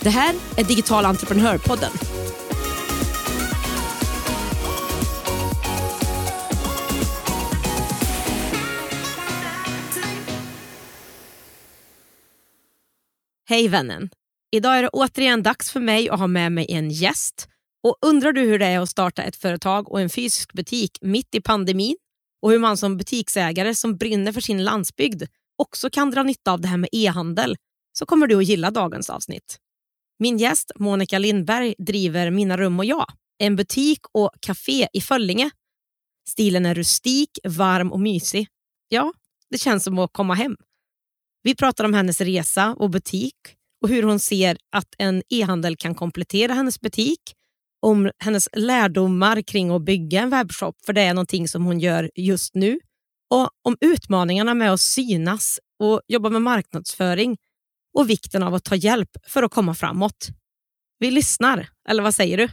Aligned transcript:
Det 0.00 0.10
här 0.10 0.34
är 0.56 0.64
Digital 0.64 1.04
entreprenörpodden. 1.04 1.90
Hej 13.48 13.68
vännen! 13.68 14.10
Idag 14.50 14.78
är 14.78 14.82
det 14.82 14.88
återigen 14.88 15.42
dags 15.42 15.70
för 15.70 15.80
mig 15.80 16.08
att 16.08 16.18
ha 16.18 16.26
med 16.26 16.52
mig 16.52 16.66
en 16.68 16.90
gäst. 16.90 17.48
Och 17.82 17.96
Undrar 18.02 18.32
du 18.32 18.40
hur 18.40 18.58
det 18.58 18.66
är 18.66 18.80
att 18.80 18.88
starta 18.88 19.22
ett 19.22 19.36
företag 19.36 19.92
och 19.92 20.00
en 20.00 20.10
fysisk 20.10 20.52
butik 20.52 20.98
mitt 21.00 21.34
i 21.34 21.40
pandemin 21.40 21.96
och 22.42 22.50
hur 22.50 22.58
man 22.58 22.76
som 22.76 22.96
butiksägare 22.96 23.74
som 23.74 23.96
brinner 23.96 24.32
för 24.32 24.40
sin 24.40 24.64
landsbygd 24.64 25.22
också 25.56 25.90
kan 25.90 26.10
dra 26.10 26.22
nytta 26.22 26.52
av 26.52 26.60
det 26.60 26.68
här 26.68 26.76
med 26.76 26.88
e-handel 26.92 27.56
så 27.92 28.06
kommer 28.06 28.26
du 28.26 28.36
att 28.36 28.44
gilla 28.44 28.70
dagens 28.70 29.10
avsnitt. 29.10 29.58
Min 30.18 30.38
gäst 30.38 30.72
Monica 30.76 31.18
Lindberg 31.18 31.74
driver 31.78 32.30
Mina 32.30 32.56
rum 32.56 32.78
och 32.78 32.84
jag, 32.84 33.06
en 33.38 33.56
butik 33.56 34.00
och 34.12 34.30
café 34.40 34.88
i 34.92 35.00
Föllinge. 35.00 35.50
Stilen 36.28 36.66
är 36.66 36.74
rustik, 36.74 37.38
varm 37.44 37.92
och 37.92 38.00
mysig. 38.00 38.48
Ja, 38.88 39.12
det 39.50 39.58
känns 39.58 39.84
som 39.84 39.98
att 39.98 40.12
komma 40.12 40.34
hem. 40.34 40.56
Vi 41.42 41.54
pratar 41.54 41.84
om 41.84 41.94
hennes 41.94 42.20
resa 42.20 42.74
och 42.78 42.90
butik 42.90 43.34
och 43.82 43.88
hur 43.88 44.02
hon 44.02 44.20
ser 44.20 44.58
att 44.72 44.88
en 44.98 45.22
e-handel 45.28 45.76
kan 45.76 45.94
komplettera 45.94 46.52
hennes 46.52 46.80
butik, 46.80 47.20
om 47.80 48.10
hennes 48.18 48.48
lärdomar 48.52 49.42
kring 49.42 49.70
att 49.70 49.84
bygga 49.84 50.20
en 50.20 50.30
webbshop, 50.30 50.76
för 50.86 50.92
det 50.92 51.02
är 51.02 51.14
någonting 51.14 51.48
som 51.48 51.64
hon 51.64 51.80
gör 51.80 52.10
just 52.14 52.54
nu, 52.54 52.80
och 53.30 53.50
om 53.62 53.76
utmaningarna 53.80 54.54
med 54.54 54.72
att 54.72 54.80
synas 54.80 55.58
och 55.78 56.00
jobba 56.08 56.30
med 56.30 56.42
marknadsföring 56.42 57.36
och 57.98 58.10
vikten 58.10 58.42
av 58.42 58.54
att 58.54 58.64
ta 58.64 58.74
hjälp 58.74 59.10
för 59.26 59.42
att 59.42 59.50
komma 59.50 59.74
framåt. 59.74 60.28
Vi 60.98 61.10
lyssnar, 61.10 61.68
eller 61.88 62.02
vad 62.02 62.14
säger 62.14 62.36
du? 62.36 62.48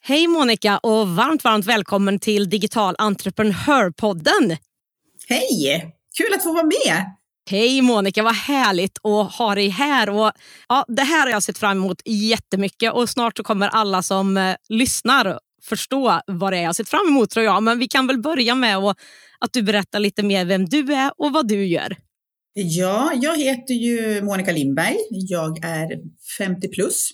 Hej 0.00 0.26
Monica 0.26 0.78
och 0.78 1.08
varmt, 1.08 1.44
varmt 1.44 1.66
välkommen 1.66 2.18
till 2.18 2.50
Digital 2.50 2.94
entreprenörpodden. 2.98 4.56
Hej! 5.28 5.94
Kul 6.16 6.34
att 6.34 6.42
få 6.42 6.52
vara 6.52 6.64
med. 6.64 7.14
Hej 7.50 7.82
Monica, 7.82 8.22
vad 8.22 8.34
härligt 8.34 8.98
att 9.04 9.32
ha 9.32 9.54
dig 9.54 9.68
här. 9.68 10.10
Och, 10.10 10.32
ja, 10.68 10.84
det 10.88 11.02
här 11.02 11.20
har 11.20 11.30
jag 11.30 11.42
sett 11.42 11.58
fram 11.58 11.76
emot 11.76 12.02
jättemycket 12.04 12.92
och 12.92 13.10
snart 13.10 13.36
så 13.36 13.42
kommer 13.42 13.68
alla 13.68 14.02
som 14.02 14.36
eh, 14.36 14.56
lyssnar 14.68 15.38
förstå 15.62 16.20
vad 16.26 16.52
det 16.52 16.58
är 16.58 16.62
jag 16.62 16.76
sett 16.76 16.88
fram 16.88 17.08
emot 17.08 17.30
tror 17.30 17.44
jag. 17.44 17.62
Men 17.62 17.78
vi 17.78 17.88
kan 17.88 18.06
väl 18.06 18.18
börja 18.18 18.54
med 18.54 18.76
att, 18.76 18.98
att 19.38 19.52
du 19.52 19.62
berättar 19.62 19.98
lite 19.98 20.22
mer 20.22 20.44
vem 20.44 20.64
du 20.64 20.94
är 20.94 21.12
och 21.16 21.32
vad 21.32 21.48
du 21.48 21.66
gör. 21.66 21.96
Ja, 22.56 23.12
jag 23.14 23.38
heter 23.38 23.74
ju 23.74 24.22
Monica 24.22 24.52
Lindberg. 24.52 24.96
Jag 25.10 25.64
är 25.64 26.00
50 26.38 26.68
plus 26.68 27.10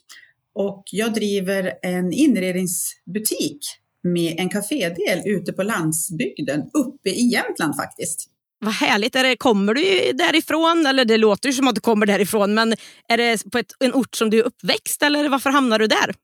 och 0.54 0.84
jag 0.90 1.14
driver 1.14 1.72
en 1.82 2.12
inredningsbutik 2.12 3.58
med 4.02 4.34
en 4.38 4.48
kafédel 4.48 5.22
ute 5.24 5.52
på 5.52 5.62
landsbygden, 5.62 6.60
uppe 6.60 7.10
i 7.10 7.32
Jämtland 7.32 7.76
faktiskt. 7.76 8.26
Vad 8.58 8.74
härligt. 8.74 9.16
Är 9.16 9.22
det, 9.22 9.36
kommer 9.36 9.74
du 9.74 10.12
därifrån? 10.12 10.86
Eller 10.86 11.04
Det 11.04 11.16
låter 11.16 11.48
ju 11.48 11.52
som 11.52 11.68
att 11.68 11.74
du 11.74 11.80
kommer 11.80 12.06
därifrån, 12.06 12.54
men 12.54 12.74
är 13.08 13.16
det 13.16 13.50
på 13.50 13.58
ett, 13.58 13.72
en 13.80 13.94
ort 13.94 14.14
som 14.14 14.30
du 14.30 14.38
är 14.38 14.42
uppväxt 14.42 15.02
eller 15.02 15.28
varför 15.28 15.50
hamnar 15.50 15.78
du 15.78 15.86
där? 15.86 16.14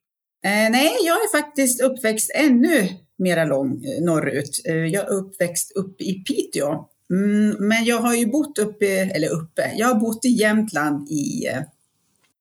Eh, 0.45 0.71
nej, 0.71 0.97
jag 1.03 1.17
är 1.17 1.43
faktiskt 1.43 1.83
uppväxt 1.83 2.31
ännu 2.35 2.89
mera 3.19 3.45
lång 3.45 3.85
eh, 3.85 4.05
norrut. 4.05 4.63
Eh, 4.69 4.75
jag 4.75 5.05
är 5.05 5.13
uppväxt 5.13 5.73
uppe 5.77 6.05
i 6.05 6.25
Piteå 6.25 6.89
Mm, 7.11 7.57
men 7.69 7.85
jag 7.85 8.01
har 8.01 8.15
ju 8.15 8.27
bott 8.27 8.59
uppe, 8.59 8.87
eller 8.87 9.29
uppe, 9.29 9.73
jag 9.77 9.87
har 9.87 9.95
bott 9.95 10.25
i 10.25 10.29
Jämtland 10.29 11.09
i, 11.09 11.45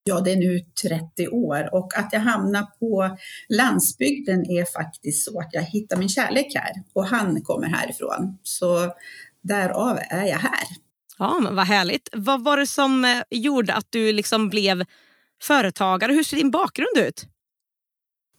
ja 0.03 0.19
det 0.19 0.31
är 0.31 0.35
nu 0.35 0.59
30 0.83 1.27
år 1.27 1.69
och 1.73 1.97
att 1.97 2.09
jag 2.11 2.19
hamnar 2.19 2.63
på 2.79 3.17
landsbygden 3.49 4.51
är 4.51 4.65
faktiskt 4.73 5.25
så 5.25 5.39
att 5.39 5.49
jag 5.51 5.61
hittar 5.61 5.97
min 5.97 6.09
kärlek 6.09 6.55
här 6.55 6.73
och 6.93 7.05
han 7.05 7.41
kommer 7.41 7.67
härifrån. 7.67 8.37
Så 8.43 8.93
därav 9.41 9.99
är 10.09 10.25
jag 10.25 10.37
här. 10.37 10.67
Ja, 11.17 11.39
men 11.39 11.55
vad 11.55 11.65
härligt. 11.65 12.09
Vad 12.13 12.43
var 12.43 12.57
det 12.57 12.67
som 12.67 13.05
eh, 13.05 13.21
gjorde 13.29 13.73
att 13.73 13.87
du 13.89 14.13
liksom 14.13 14.49
blev 14.49 14.83
företagare? 15.41 16.13
Hur 16.13 16.23
ser 16.23 16.37
din 16.37 16.51
bakgrund 16.51 16.97
ut? 16.97 17.25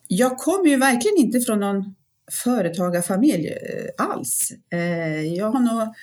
Jag 0.08 0.38
kommer 0.38 0.68
ju 0.68 0.76
verkligen 0.76 1.16
inte 1.16 1.40
från 1.40 1.60
någon 1.60 1.94
företagarfamilj 2.32 3.48
eh, 3.48 4.06
alls. 4.06 4.52
Eh, 4.72 5.22
jag 5.22 5.50
har 5.50 5.60
nog 5.60 5.94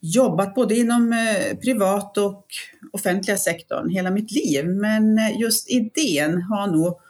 jobbat 0.00 0.54
både 0.54 0.76
inom 0.76 1.12
eh, 1.12 1.56
privat 1.56 2.18
och 2.18 2.46
offentliga 2.92 3.36
sektorn 3.36 3.90
hela 3.90 4.10
mitt 4.10 4.30
liv. 4.30 4.66
Men 4.66 5.20
just 5.38 5.70
idén 5.70 6.42
har 6.42 6.66
nog 6.66 7.00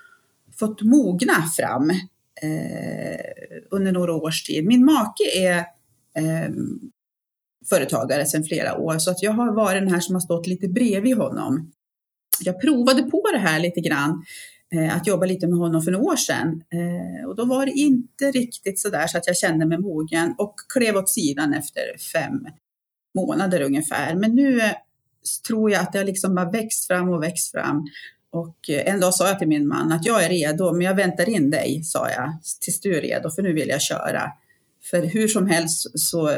fått 0.58 0.82
mogna 0.82 1.32
fram 1.56 1.92
under 3.70 3.92
några 3.92 4.14
års 4.14 4.42
tid. 4.42 4.66
Min 4.66 4.84
make 4.84 5.24
är 5.34 5.64
företagare 7.68 8.26
sedan 8.26 8.44
flera 8.44 8.78
år 8.78 8.98
så 8.98 9.10
att 9.10 9.22
jag 9.22 9.32
har 9.32 9.52
varit 9.52 9.82
den 9.82 9.92
här 9.92 10.00
som 10.00 10.14
har 10.14 10.20
stått 10.20 10.46
lite 10.46 10.68
bredvid 10.68 11.16
honom. 11.16 11.72
Jag 12.40 12.60
provade 12.60 13.02
på 13.02 13.22
det 13.32 13.38
här 13.38 13.60
lite 13.60 13.80
grann, 13.80 14.10
eh, 14.10 14.24
Eh, 14.74 14.96
att 14.96 15.06
jobba 15.06 15.26
lite 15.26 15.46
med 15.46 15.58
honom 15.58 15.82
för 15.82 15.90
några 15.90 16.04
år 16.04 16.16
sedan 16.16 16.62
eh, 16.70 17.28
och 17.28 17.36
då 17.36 17.44
var 17.44 17.66
det 17.66 17.72
inte 17.72 18.30
riktigt 18.30 18.80
så 18.80 18.88
där 18.88 19.06
så 19.06 19.18
att 19.18 19.26
jag 19.26 19.36
kände 19.36 19.66
mig 19.66 19.78
mogen 19.78 20.34
och 20.38 20.54
klev 20.74 20.96
åt 20.96 21.08
sidan 21.08 21.54
efter 21.54 21.82
fem 22.12 22.46
månader 23.14 23.62
ungefär. 23.62 24.14
Men 24.14 24.34
nu 24.34 24.60
eh, 24.60 24.72
tror 25.48 25.70
jag 25.70 25.80
att 25.80 25.92
det 25.92 25.98
har 25.98 26.04
liksom 26.04 26.34
bara 26.34 26.50
växt 26.50 26.86
fram 26.86 27.08
och 27.08 27.22
växt 27.22 27.50
fram. 27.50 27.86
Och 28.30 28.56
en 28.68 29.00
dag 29.00 29.14
sa 29.14 29.28
jag 29.28 29.38
till 29.38 29.48
min 29.48 29.68
man 29.68 29.92
att 29.92 30.06
jag 30.06 30.24
är 30.24 30.28
redo, 30.28 30.72
men 30.72 30.86
jag 30.86 30.94
väntar 30.94 31.28
in 31.28 31.50
dig, 31.50 31.82
sa 31.84 32.10
jag, 32.10 32.38
tills 32.60 32.80
du 32.80 32.96
är 32.96 33.00
redo, 33.00 33.30
för 33.30 33.42
nu 33.42 33.52
vill 33.52 33.68
jag 33.68 33.82
köra. 33.82 34.22
För 34.90 35.02
hur 35.02 35.28
som 35.28 35.46
helst 35.46 36.00
så 36.00 36.30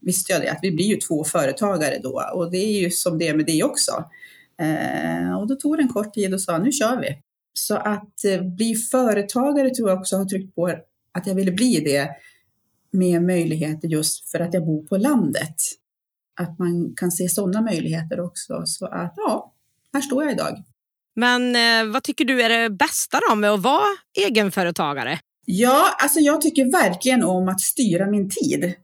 visste 0.00 0.32
jag 0.32 0.42
det, 0.42 0.48
att 0.48 0.58
vi 0.62 0.72
blir 0.72 0.86
ju 0.86 0.96
två 0.96 1.24
företagare 1.24 1.98
då 2.02 2.22
och 2.34 2.50
det 2.50 2.56
är 2.56 2.80
ju 2.80 2.90
som 2.90 3.18
det 3.18 3.28
är 3.28 3.34
med 3.34 3.46
det 3.46 3.62
också. 3.62 3.92
Och 5.40 5.48
då 5.48 5.54
tog 5.54 5.76
det 5.76 5.82
en 5.82 5.88
kort 5.88 6.14
tid 6.14 6.34
och 6.34 6.40
sa 6.40 6.58
nu 6.58 6.72
kör 6.72 7.00
vi. 7.00 7.16
Så 7.52 7.76
att 7.76 8.24
eh, 8.24 8.42
bli 8.42 8.74
företagare 8.74 9.70
tror 9.70 9.88
jag 9.90 9.98
också 9.98 10.16
har 10.16 10.24
tryckt 10.24 10.54
på 10.54 10.66
att 11.12 11.26
jag 11.26 11.34
ville 11.34 11.52
bli 11.52 11.80
det 11.80 12.10
med 12.90 13.22
möjligheter 13.22 13.88
just 13.88 14.30
för 14.30 14.40
att 14.40 14.54
jag 14.54 14.66
bor 14.66 14.86
på 14.86 14.96
landet 14.96 15.56
att 16.40 16.58
man 16.58 16.94
kan 16.96 17.12
se 17.12 17.28
sådana 17.28 17.60
möjligheter 17.60 18.20
också. 18.20 18.62
Så 18.64 18.86
att 18.86 19.14
ja, 19.16 19.54
här 19.92 20.00
står 20.00 20.24
jag 20.24 20.32
idag. 20.32 20.62
Men 21.16 21.56
eh, 21.56 21.92
vad 21.92 22.02
tycker 22.02 22.24
du 22.24 22.42
är 22.42 22.48
det 22.48 22.70
bästa 22.70 23.20
då 23.28 23.34
med 23.34 23.50
att 23.50 23.62
vara 23.62 23.86
egenföretagare? 24.18 25.18
Ja, 25.44 25.96
alltså 25.98 26.20
jag 26.20 26.40
tycker 26.40 26.72
verkligen 26.72 27.24
om 27.24 27.48
att 27.48 27.60
styra 27.60 28.06
min 28.06 28.30
tid. 28.30 28.74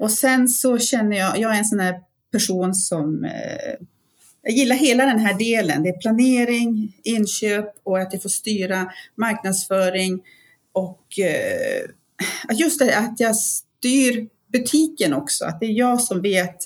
Och 0.00 0.10
sen 0.10 0.48
så 0.48 0.78
känner 0.78 1.16
jag, 1.16 1.38
jag 1.38 1.54
är 1.54 1.58
en 1.58 1.64
sån 1.64 1.80
här 1.80 2.00
person 2.32 2.74
som 2.74 3.24
eh, 3.24 3.74
jag 4.48 4.56
gillar 4.56 4.76
hela 4.76 5.04
den 5.04 5.18
här 5.18 5.38
delen. 5.38 5.82
Det 5.82 5.88
är 5.88 5.98
planering, 5.98 6.96
inköp 7.04 7.74
och 7.82 7.98
att 7.98 8.12
jag 8.12 8.22
får 8.22 8.28
styra 8.28 8.92
marknadsföring 9.14 10.20
och 10.72 11.18
eh, 11.18 12.56
just 12.58 12.78
det 12.78 12.96
att 12.96 13.20
jag 13.20 13.36
styr 13.36 14.28
butiken 14.52 15.14
också. 15.14 15.44
Att 15.44 15.60
det 15.60 15.66
är 15.66 15.72
jag 15.72 16.00
som 16.00 16.22
vet 16.22 16.56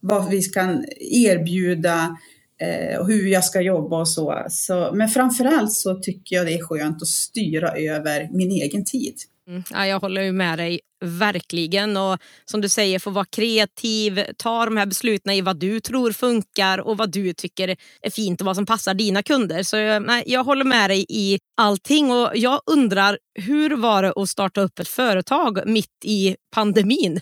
vad 0.00 0.30
vi 0.30 0.42
kan 0.42 0.84
erbjuda 1.00 2.16
eh, 2.60 2.98
och 2.98 3.06
hur 3.06 3.26
jag 3.26 3.44
ska 3.44 3.60
jobba 3.60 4.00
och 4.00 4.08
så. 4.08 4.46
så. 4.48 4.90
Men 4.94 5.08
framförallt 5.08 5.72
så 5.72 5.94
tycker 5.94 6.36
jag 6.36 6.46
det 6.46 6.54
är 6.54 6.62
skönt 6.62 7.02
att 7.02 7.08
styra 7.08 7.70
över 7.70 8.28
min 8.32 8.50
egen 8.50 8.84
tid. 8.84 9.14
Mm, 9.48 9.62
ja, 9.72 9.86
jag 9.86 10.00
håller 10.00 10.22
ju 10.22 10.32
med 10.32 10.58
dig 10.58 10.80
verkligen. 11.00 11.96
Och 11.96 12.18
som 12.44 12.60
du 12.60 12.68
säger, 12.68 12.98
få 12.98 13.10
vara 13.10 13.24
kreativ, 13.24 14.24
ta 14.36 14.64
de 14.64 14.76
här 14.76 14.86
besluten 14.86 15.32
i 15.32 15.40
vad 15.40 15.56
du 15.56 15.80
tror 15.80 16.12
funkar 16.12 16.78
och 16.78 16.96
vad 16.96 17.12
du 17.12 17.32
tycker 17.32 17.76
är 18.02 18.10
fint 18.10 18.40
och 18.40 18.46
vad 18.46 18.56
som 18.56 18.66
passar 18.66 18.94
dina 18.94 19.22
kunder. 19.22 19.62
Så 19.62 19.76
eh, 19.76 20.00
nej, 20.00 20.22
jag 20.26 20.44
håller 20.44 20.64
med 20.64 20.90
dig 20.90 21.06
i 21.08 21.38
allting. 21.56 22.10
Och 22.10 22.30
Jag 22.34 22.60
undrar, 22.66 23.18
hur 23.34 23.76
var 23.76 24.02
det 24.02 24.12
att 24.16 24.28
starta 24.28 24.60
upp 24.60 24.78
ett 24.78 24.88
företag 24.88 25.60
mitt 25.66 26.04
i 26.04 26.36
pandemin? 26.54 27.20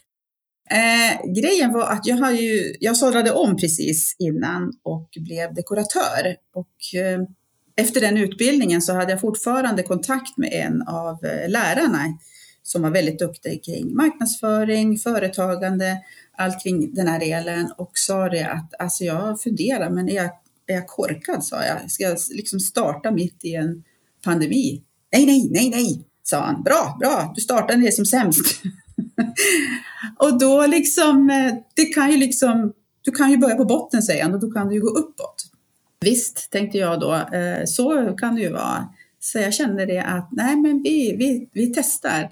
Eh, 0.70 1.32
grejen 1.42 1.72
var 1.72 1.90
att 1.92 2.06
jag, 2.06 2.16
har 2.16 2.30
ju, 2.30 2.75
jag 2.80 2.96
sållade 2.96 3.30
om 3.30 3.56
precis 3.56 4.16
innan 4.19 4.72
och 4.84 5.08
blev 5.16 5.54
dekoratör. 5.54 6.36
Och, 6.54 7.00
eh, 7.00 7.20
efter 7.76 8.00
den 8.00 8.16
utbildningen 8.16 8.82
så 8.82 8.92
hade 8.92 9.12
jag 9.12 9.20
fortfarande 9.20 9.82
kontakt 9.82 10.36
med 10.36 10.52
en 10.52 10.82
av 10.82 11.25
eh, 11.25 11.50
lärarna 11.50 12.19
som 12.68 12.82
var 12.82 12.90
väldigt 12.90 13.18
duktig 13.18 13.64
kring 13.64 13.94
marknadsföring, 13.94 14.98
företagande, 14.98 15.98
allt 16.36 16.62
kring 16.62 16.94
den 16.94 17.06
här 17.06 17.20
delen 17.20 17.72
och 17.76 17.90
sa 17.94 18.28
det 18.28 18.44
att 18.44 18.74
alltså 18.78 19.04
jag 19.04 19.40
funderar, 19.40 19.90
men 19.90 20.08
är 20.08 20.14
jag, 20.14 20.30
är 20.66 20.74
jag 20.74 20.86
korkad? 20.86 21.44
sa 21.44 21.64
jag. 21.64 21.90
Ska 21.90 22.04
jag 22.04 22.18
liksom 22.30 22.60
starta 22.60 23.10
mitt 23.10 23.44
i 23.44 23.54
en 23.54 23.84
pandemi? 24.24 24.82
Nej, 25.12 25.26
nej, 25.26 25.48
nej, 25.50 25.70
nej, 25.70 26.04
sa 26.22 26.40
han. 26.40 26.62
Bra, 26.62 26.96
bra, 27.00 27.32
du 27.34 27.40
startade 27.40 27.82
det 27.82 27.92
som 27.92 28.06
sämst. 28.06 28.62
och 30.18 30.38
då 30.38 30.66
liksom, 30.66 31.30
eh, 31.30 31.54
det 31.74 31.84
kan 31.84 32.10
ju 32.10 32.16
liksom, 32.16 32.72
du 33.02 33.10
kan 33.10 33.30
ju 33.30 33.36
börja 33.36 33.56
på 33.56 33.64
botten 33.64 34.02
säger 34.02 34.22
han 34.22 34.34
och 34.34 34.40
då 34.40 34.50
kan 34.50 34.68
du 34.68 34.74
ju 34.74 34.80
gå 34.80 34.88
uppåt. 34.88 35.44
Visst, 36.00 36.50
tänkte 36.50 36.78
jag 36.78 37.00
då, 37.00 37.14
eh, 37.14 37.64
så 37.66 38.14
kan 38.18 38.34
det 38.34 38.40
ju 38.40 38.52
vara. 38.52 38.88
Så 39.20 39.38
jag 39.38 39.54
kände 39.54 39.86
det 39.86 40.02
att 40.02 40.28
nej, 40.32 40.56
men 40.56 40.82
vi, 40.82 41.16
vi, 41.16 41.48
vi 41.52 41.72
testar. 41.74 42.30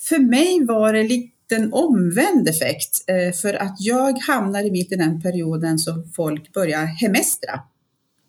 För 0.00 0.18
mig 0.18 0.64
var 0.64 0.92
det 0.92 1.02
lite 1.02 1.56
en 1.56 1.72
omvänd 1.72 2.48
effekt 2.48 3.04
eh, 3.06 3.32
för 3.32 3.54
att 3.54 3.76
jag 3.78 4.18
hamnade 4.18 4.70
mitt 4.70 4.92
i 4.92 4.96
den 4.96 5.22
perioden 5.22 5.78
som 5.78 6.10
folk 6.16 6.52
började 6.52 6.86
hemestra. 6.86 7.60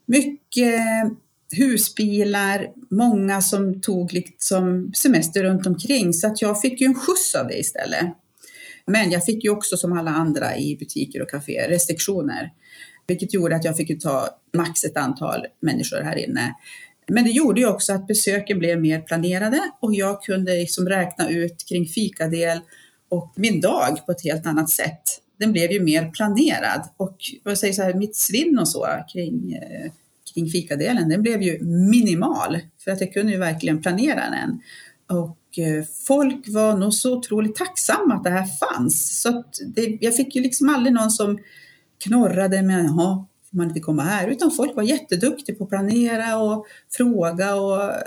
Mycket 0.06 0.82
husbilar, 1.56 2.66
många 2.90 3.42
som 3.42 3.80
tog 3.80 4.12
liksom 4.12 4.92
semester 4.94 5.44
runt 5.44 5.66
omkring 5.66 6.12
så 6.12 6.26
att 6.26 6.42
jag 6.42 6.60
fick 6.60 6.80
ju 6.80 6.86
en 6.86 6.94
skjuts 6.94 7.34
av 7.34 7.46
det 7.46 7.58
istället. 7.58 8.06
Men 8.86 9.10
jag 9.10 9.24
fick 9.24 9.44
ju 9.44 9.50
också 9.50 9.76
som 9.76 9.92
alla 9.92 10.10
andra 10.10 10.56
i 10.56 10.76
butiker 10.76 11.22
och 11.22 11.30
kaféer 11.30 11.68
restriktioner, 11.68 12.52
vilket 13.06 13.34
gjorde 13.34 13.56
att 13.56 13.64
jag 13.64 13.76
fick 13.76 14.02
ta 14.02 14.28
max 14.56 14.84
ett 14.84 14.96
antal 14.96 15.46
människor 15.60 16.00
här 16.00 16.16
inne. 16.16 16.54
Men 17.08 17.24
det 17.24 17.30
gjorde 17.30 17.60
ju 17.60 17.68
också 17.68 17.92
att 17.92 18.06
besöken 18.06 18.58
blev 18.58 18.80
mer 18.80 19.00
planerade 19.00 19.60
och 19.80 19.94
jag 19.94 20.22
kunde 20.22 20.56
liksom 20.56 20.88
räkna 20.88 21.28
ut 21.28 21.64
kring 21.68 21.86
fikadel 21.86 22.60
och 23.08 23.32
min 23.36 23.60
dag 23.60 24.06
på 24.06 24.12
ett 24.12 24.24
helt 24.24 24.46
annat 24.46 24.70
sätt. 24.70 25.02
Den 25.38 25.52
blev 25.52 25.72
ju 25.72 25.80
mer 25.80 26.10
planerad 26.10 26.88
och 26.96 27.16
vad 27.42 27.58
säger 27.58 27.72
så 27.72 27.82
här, 27.82 27.94
mitt 27.94 28.16
svinn 28.16 28.58
och 28.58 28.68
så 28.68 28.86
kring, 29.12 29.52
eh, 29.52 29.92
kring 30.34 30.50
fikadelen, 30.50 31.08
den 31.08 31.22
blev 31.22 31.42
ju 31.42 31.64
minimal 31.64 32.58
för 32.84 32.90
att 32.90 33.00
jag 33.00 33.12
kunde 33.12 33.32
ju 33.32 33.38
verkligen 33.38 33.82
planera 33.82 34.30
den. 34.30 34.60
Och 35.18 35.58
eh, 35.58 35.84
folk 36.06 36.48
var 36.48 36.76
nog 36.76 36.94
så 36.94 37.16
otroligt 37.16 37.56
tacksamma 37.56 38.14
att 38.14 38.24
det 38.24 38.30
här 38.30 38.46
fanns. 38.46 39.22
Så 39.22 39.28
att 39.28 39.54
det, 39.66 39.98
jag 40.00 40.16
fick 40.16 40.36
ju 40.36 40.42
liksom 40.42 40.68
aldrig 40.68 40.94
någon 40.94 41.10
som 41.10 41.38
knorrade 42.04 42.62
med 42.62 42.84
jaha, 42.84 43.26
får 43.50 43.56
man 43.56 43.68
inte 43.68 43.80
komma 43.80 44.02
här? 44.02 44.28
Utan 44.28 44.50
folk 44.50 44.76
var 44.76 44.82
jätteduktiga 44.82 45.56
på 45.56 45.64
att 45.64 45.70
planera 45.70 46.38
och 46.38 46.66
fråga 46.96 47.54
och 47.54 47.82
eh, 47.82 47.98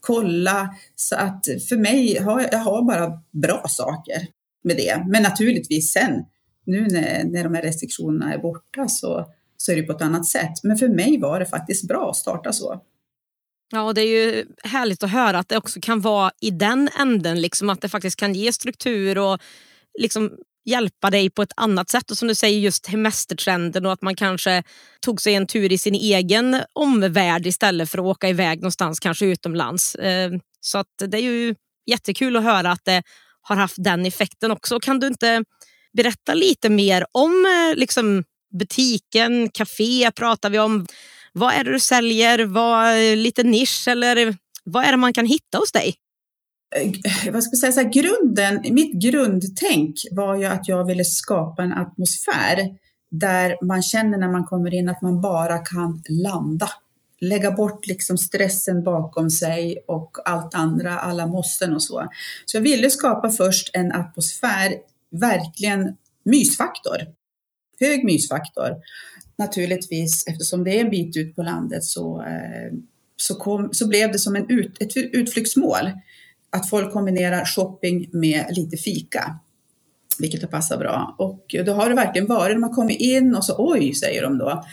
kolla. 0.00 0.74
Så 0.94 1.16
att 1.16 1.44
för 1.68 1.76
mig, 1.76 2.18
har, 2.18 2.48
jag 2.52 2.58
har 2.58 2.82
bara 2.82 3.12
bra 3.32 3.64
saker 3.68 4.26
med 4.64 4.76
det. 4.76 5.04
Men 5.08 5.22
naturligtvis 5.22 5.92
sen, 5.92 6.24
nu 6.66 6.80
när, 6.80 7.24
när 7.24 7.44
de 7.44 7.54
här 7.54 7.62
restriktionerna 7.62 8.34
är 8.34 8.38
borta 8.38 8.88
så, 8.88 9.26
så 9.56 9.72
är 9.72 9.76
det 9.76 9.82
på 9.82 9.92
ett 9.92 10.02
annat 10.02 10.26
sätt. 10.26 10.52
Men 10.62 10.76
för 10.76 10.88
mig 10.88 11.18
var 11.20 11.40
det 11.40 11.46
faktiskt 11.46 11.88
bra 11.88 12.10
att 12.10 12.16
starta 12.16 12.52
så. 12.52 12.82
Ja, 13.72 13.82
och 13.82 13.94
det 13.94 14.00
är 14.00 14.06
ju 14.06 14.46
härligt 14.64 15.02
att 15.02 15.10
höra 15.10 15.38
att 15.38 15.48
det 15.48 15.56
också 15.56 15.80
kan 15.80 16.00
vara 16.00 16.30
i 16.40 16.50
den 16.50 16.88
änden, 17.00 17.40
liksom 17.40 17.70
att 17.70 17.80
det 17.80 17.88
faktiskt 17.88 18.16
kan 18.16 18.34
ge 18.34 18.52
struktur 18.52 19.18
och 19.18 19.38
liksom 19.98 20.30
hjälpa 20.68 21.10
dig 21.10 21.30
på 21.30 21.42
ett 21.42 21.52
annat 21.56 21.90
sätt. 21.90 22.10
Och 22.10 22.18
som 22.18 22.28
du 22.28 22.34
säger, 22.34 22.58
just 22.58 22.86
hemestertrenden 22.86 23.86
och 23.86 23.92
att 23.92 24.02
man 24.02 24.16
kanske 24.16 24.62
tog 25.00 25.20
sig 25.20 25.34
en 25.34 25.46
tur 25.46 25.72
i 25.72 25.78
sin 25.78 25.94
egen 25.94 26.62
omvärld 26.72 27.46
istället 27.46 27.90
för 27.90 27.98
att 27.98 28.04
åka 28.04 28.28
iväg 28.28 28.60
någonstans, 28.60 29.00
kanske 29.00 29.26
utomlands. 29.26 29.94
Eh, 29.94 30.30
så 30.60 30.78
att 30.78 30.94
det 30.98 31.18
är 31.18 31.22
ju 31.22 31.54
jättekul 31.86 32.36
att 32.36 32.42
höra 32.42 32.72
att 32.72 32.84
det 32.84 33.02
har 33.42 33.56
haft 33.56 33.76
den 33.78 34.06
effekten 34.06 34.50
också. 34.50 34.80
Kan 34.80 35.00
du 35.00 35.06
inte 35.06 35.44
berätta 35.96 36.34
lite 36.34 36.68
mer 36.68 37.06
om 37.12 37.46
eh, 37.46 37.76
liksom, 37.76 38.24
butiken, 38.58 39.50
café 39.50 40.10
pratar 40.10 40.50
vi 40.50 40.58
om. 40.58 40.86
Vad 41.32 41.54
är 41.54 41.64
det 41.64 41.72
du 41.72 41.80
säljer? 41.80 42.44
Vad, 42.44 42.88
eh, 42.88 43.16
lite 43.16 43.42
nisch 43.42 43.88
eller 43.88 44.36
vad 44.64 44.84
är 44.84 44.90
det 44.90 44.96
man 44.96 45.12
kan 45.12 45.26
hitta 45.26 45.58
hos 45.58 45.72
dig? 45.72 45.94
Eh, 46.76 47.32
vad 47.32 47.42
ska 47.42 47.50
jag 47.52 47.58
säga, 47.58 47.72
så 47.72 47.80
här, 47.80 47.92
grunden, 47.92 48.74
mitt 48.74 49.02
grundtänk 49.02 49.94
var 50.10 50.36
ju 50.36 50.44
att 50.44 50.68
jag 50.68 50.84
ville 50.84 51.04
skapa 51.04 51.62
en 51.62 51.72
atmosfär 51.72 52.76
där 53.10 53.64
man 53.64 53.82
känner 53.82 54.18
när 54.18 54.28
man 54.28 54.44
kommer 54.44 54.74
in 54.74 54.88
att 54.88 55.02
man 55.02 55.20
bara 55.20 55.58
kan 55.58 56.02
landa. 56.08 56.68
Lägga 57.20 57.50
bort 57.50 57.86
liksom 57.86 58.18
stressen 58.18 58.84
bakom 58.84 59.30
sig 59.30 59.84
och 59.88 60.16
allt 60.24 60.54
andra, 60.54 60.98
alla 60.98 61.26
måsten 61.26 61.74
och 61.74 61.82
så. 61.82 62.08
Så 62.46 62.56
jag 62.56 62.62
ville 62.62 62.90
skapa 62.90 63.30
först 63.30 63.70
en 63.72 63.92
atmosfär, 63.92 64.74
verkligen 65.10 65.96
mysfaktor. 66.24 66.98
Hög 67.80 68.04
mysfaktor. 68.04 68.76
Naturligtvis, 69.38 70.26
eftersom 70.26 70.64
det 70.64 70.78
är 70.78 70.84
en 70.84 70.90
bit 70.90 71.16
ut 71.16 71.36
på 71.36 71.42
landet 71.42 71.84
så, 71.84 72.22
eh, 72.22 72.72
så, 73.16 73.34
kom, 73.34 73.68
så 73.72 73.88
blev 73.88 74.12
det 74.12 74.18
som 74.18 74.36
en 74.36 74.50
ut, 74.50 74.82
ett 74.82 74.96
utflyktsmål 74.96 75.90
att 76.50 76.68
folk 76.68 76.92
kombinerar 76.92 77.44
shopping 77.44 78.08
med 78.12 78.46
lite 78.50 78.76
fika, 78.76 79.38
vilket 80.18 80.42
har 80.42 80.48
passat 80.48 80.78
bra. 80.78 81.14
Och 81.18 81.54
då 81.66 81.72
har 81.72 81.88
det 81.88 81.94
verkligen 81.94 82.28
varit 82.28 82.56
De 82.56 82.62
har 82.62 82.74
kommit 82.74 83.00
in 83.00 83.34
och 83.34 83.44
så 83.44 83.54
oj, 83.58 83.94
säger 83.94 84.22
de 84.22 84.38
då. 84.38 84.64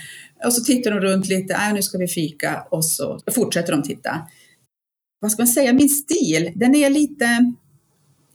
Och 0.46 0.54
så 0.54 0.64
tittar 0.64 0.92
de 0.92 1.00
runt 1.00 1.28
lite, 1.28 1.54
äh, 1.54 1.74
nu 1.74 1.82
ska 1.82 1.98
vi 1.98 2.08
fika 2.08 2.68
och 2.70 2.86
så 2.86 3.20
fortsätter 3.32 3.72
de 3.72 3.84
titta. 3.84 4.28
Vad 5.20 5.32
ska 5.32 5.42
man 5.42 5.48
säga, 5.48 5.74
min 5.74 5.90
stil, 5.90 6.52
den 6.56 6.76
är 6.76 6.90
lite, 6.90 7.54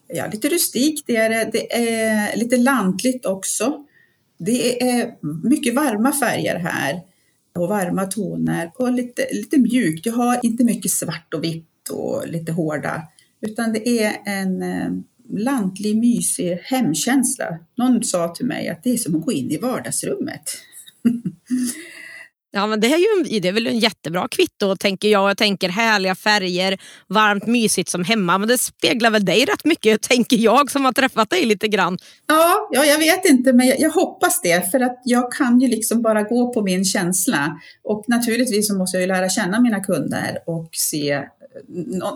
ja, 0.08 0.26
lite 0.32 0.48
rustik, 0.48 1.04
det 1.06 1.16
är, 1.16 1.50
det 1.52 1.74
är 1.74 2.36
lite 2.36 2.56
lantligt 2.56 3.26
också. 3.26 3.84
Det 4.38 4.82
är 4.82 5.14
mycket 5.48 5.74
varma 5.74 6.12
färger 6.12 6.56
här 6.56 7.00
och 7.54 7.68
varma 7.68 8.04
toner 8.04 8.72
och 8.74 8.92
lite, 8.92 9.26
lite 9.32 9.58
mjukt. 9.58 10.06
Jag 10.06 10.12
har 10.12 10.40
inte 10.42 10.64
mycket 10.64 10.90
svart 10.90 11.34
och 11.34 11.44
vitt 11.44 11.88
och 11.90 12.28
lite 12.28 12.52
hårda 12.52 13.02
utan 13.40 13.72
det 13.72 13.88
är 13.88 14.16
en 14.24 14.62
eh, 14.62 14.90
lantlig, 15.38 15.96
mysig 15.96 16.58
hemkänsla. 16.62 17.58
Någon 17.76 18.04
sa 18.04 18.28
till 18.28 18.46
mig 18.46 18.68
att 18.68 18.84
det 18.84 18.90
är 18.90 18.96
som 18.96 19.16
att 19.16 19.24
gå 19.24 19.32
in 19.32 19.50
i 19.50 19.58
vardagsrummet. 19.58 20.42
Ja, 22.52 22.66
men 22.66 22.80
det, 22.80 22.86
är 22.86 22.98
ju, 22.98 23.40
det 23.40 23.48
är 23.48 23.52
väl 23.52 23.66
en 23.66 23.78
jättebra 23.78 24.28
kvitto, 24.28 24.76
tänker 24.76 25.08
jag. 25.08 25.30
Jag 25.30 25.36
tänker 25.36 25.68
härliga 25.68 26.14
färger, 26.14 26.80
varmt, 27.08 27.46
mysigt 27.46 27.90
som 27.90 28.04
hemma. 28.04 28.38
Men 28.38 28.48
det 28.48 28.58
speglar 28.58 29.10
väl 29.10 29.24
dig 29.24 29.44
rätt 29.44 29.64
mycket, 29.64 30.02
tänker 30.02 30.36
jag, 30.36 30.70
som 30.70 30.84
har 30.84 30.92
träffat 30.92 31.30
dig 31.30 31.44
lite 31.44 31.68
grann. 31.68 31.98
Ja, 32.26 32.68
ja 32.72 32.84
jag 32.84 32.98
vet 32.98 33.24
inte, 33.24 33.52
men 33.52 33.66
jag, 33.66 33.80
jag, 33.80 33.90
hoppas 33.90 34.40
det. 34.42 34.70
För 34.70 34.80
att 34.80 35.02
jag 35.04 35.32
kan 35.32 35.60
ju 35.60 35.68
liksom 35.68 36.02
bara 36.02 36.22
gå 36.22 36.52
på 36.52 36.62
min 36.62 36.84
känsla. 36.84 37.60
Och 37.84 38.04
naturligtvis 38.08 38.68
så 38.68 38.74
måste 38.74 38.96
jag 38.96 39.02
ju 39.02 39.08
lära 39.08 39.28
känna 39.28 39.60
mina 39.60 39.80
kunder 39.80 40.38
och 40.46 40.68
se 40.72 41.22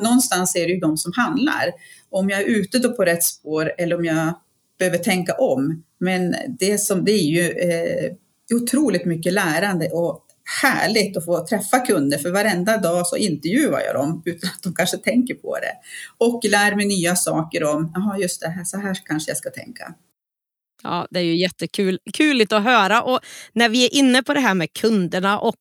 någonstans 0.03 0.57
är 0.57 0.67
det 0.67 0.73
ju 0.73 0.81
de 0.81 0.97
som 0.97 1.13
handlar. 1.17 1.73
Om 2.11 2.31
jag 2.31 2.41
är 2.41 2.45
ute 2.45 2.79
då 2.79 2.93
på 2.93 3.05
rätt 3.05 3.25
spår 3.25 3.73
eller 3.79 3.97
om 3.97 4.05
jag 4.05 4.35
behöver 4.79 4.99
tänka 4.99 5.35
om. 5.35 5.83
Men 5.99 6.35
det, 6.59 6.79
som, 6.79 7.05
det 7.05 7.13
är 7.13 7.25
ju 7.25 7.51
eh, 7.51 8.13
otroligt 8.55 9.05
mycket 9.05 9.33
lärande 9.33 9.89
och 9.89 10.21
härligt 10.63 11.17
att 11.17 11.25
få 11.25 11.47
träffa 11.47 11.79
kunder 11.79 12.19
för 12.19 12.31
varenda 12.31 12.77
dag 12.77 13.07
så 13.07 13.17
intervjuar 13.17 13.81
jag 13.81 13.95
dem 13.95 14.23
utan 14.25 14.51
att 14.51 14.63
de 14.63 14.75
kanske 14.75 14.97
tänker 14.97 15.35
på 15.35 15.59
det. 15.59 15.73
Och 16.19 16.45
lär 16.45 16.77
mig 16.77 16.87
nya 16.87 17.17
saker 17.17 17.65
om, 17.65 17.93
jaha 17.95 18.19
just 18.19 18.41
det, 18.41 18.49
här, 18.49 18.65
så 18.65 18.79
här 18.79 18.97
kanske 19.05 19.31
jag 19.31 19.39
ska 19.39 19.51
tänka. 19.51 19.95
Ja, 20.83 21.07
det 21.11 21.19
är 21.19 21.25
ju 21.25 21.37
jättekul 21.37 21.99
kuligt 22.15 22.53
att 22.53 22.65
höra. 22.65 23.03
Och 23.03 23.21
när 23.53 23.69
vi 23.69 23.85
är 23.85 23.95
inne 23.95 24.23
på 24.23 24.35
det 24.35 24.41
här 24.41 24.55
med 24.55 24.73
kunderna 24.73 25.39
och 25.39 25.57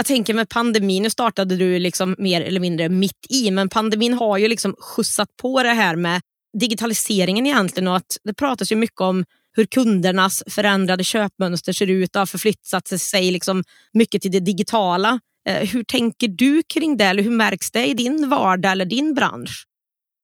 jag 0.00 0.06
tänker 0.06 0.34
med 0.34 0.48
pandemin, 0.48 1.02
nu 1.02 1.10
startade 1.10 1.56
du 1.56 1.78
liksom 1.78 2.14
mer 2.18 2.40
eller 2.40 2.60
mindre 2.60 2.88
mitt 2.88 3.26
i, 3.28 3.50
men 3.50 3.68
pandemin 3.68 4.12
har 4.14 4.38
ju 4.38 4.48
liksom 4.48 4.74
skjutsat 4.78 5.28
på 5.36 5.62
det 5.62 5.68
här 5.68 5.96
med 5.96 6.20
digitaliseringen 6.58 7.46
egentligen 7.46 7.88
och 7.88 7.96
att 7.96 8.16
det 8.24 8.34
pratas 8.34 8.72
ju 8.72 8.76
mycket 8.76 9.00
om 9.00 9.24
hur 9.56 9.64
kundernas 9.66 10.42
förändrade 10.46 11.04
köpmönster 11.04 11.72
ser 11.72 11.90
ut 11.90 12.16
och 12.16 12.20
har 12.20 12.26
förflyttat 12.26 12.88
sig 12.88 13.30
liksom 13.30 13.64
mycket 13.92 14.22
till 14.22 14.30
det 14.30 14.40
digitala. 14.40 15.20
Eh, 15.48 15.68
hur 15.68 15.84
tänker 15.84 16.28
du 16.28 16.62
kring 16.62 16.96
det? 16.96 17.04
Eller 17.04 17.22
hur 17.22 17.30
märks 17.30 17.70
det 17.70 17.86
i 17.86 17.94
din 17.94 18.28
vardag 18.28 18.72
eller 18.72 18.84
din 18.84 19.14
bransch? 19.14 19.64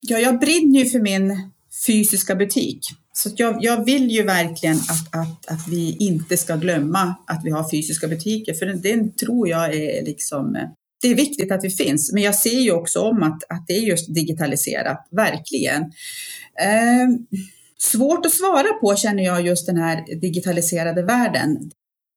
Ja, 0.01 0.19
jag 0.19 0.41
brinner 0.41 0.85
ju 0.85 0.91
för 0.91 1.01
min 1.01 1.51
fysiska 1.87 2.35
butik. 2.35 2.81
Så 3.19 3.31
jag, 3.37 3.59
jag 3.61 3.85
vill 3.85 4.11
ju 4.11 4.23
verkligen 4.23 4.77
att, 4.77 5.21
att, 5.21 5.47
att 5.47 5.69
vi 5.69 5.97
inte 6.01 6.37
ska 6.37 6.57
glömma 6.57 7.15
att 7.27 7.41
vi 7.45 7.51
har 7.51 7.71
fysiska 7.71 8.09
butiker, 8.09 8.55
för 8.55 8.67
den, 8.67 8.81
den 8.81 9.13
tror 9.13 9.49
jag 9.49 9.75
är 9.75 10.05
liksom 10.05 10.57
det 11.03 11.09
är 11.09 11.15
viktigt 11.15 11.53
att 11.53 11.65
vi 11.65 11.71
finns, 11.71 12.13
men 12.13 12.23
jag 12.23 12.35
ser 12.35 12.61
ju 12.61 12.73
också 12.73 13.01
om 13.01 13.23
att, 13.23 13.45
att 13.49 13.67
det 13.67 13.73
är 13.73 13.81
just 13.81 14.15
digitaliserat, 14.15 15.09
verkligen. 15.11 15.83
Eh, 16.61 17.09
svårt 17.79 18.27
att 18.27 18.33
svara 18.33 18.73
på 18.81 18.97
känner 18.97 19.23
jag 19.23 19.47
just 19.47 19.67
den 19.67 19.77
här 19.77 20.21
digitaliserade 20.21 21.03
världen. 21.03 21.71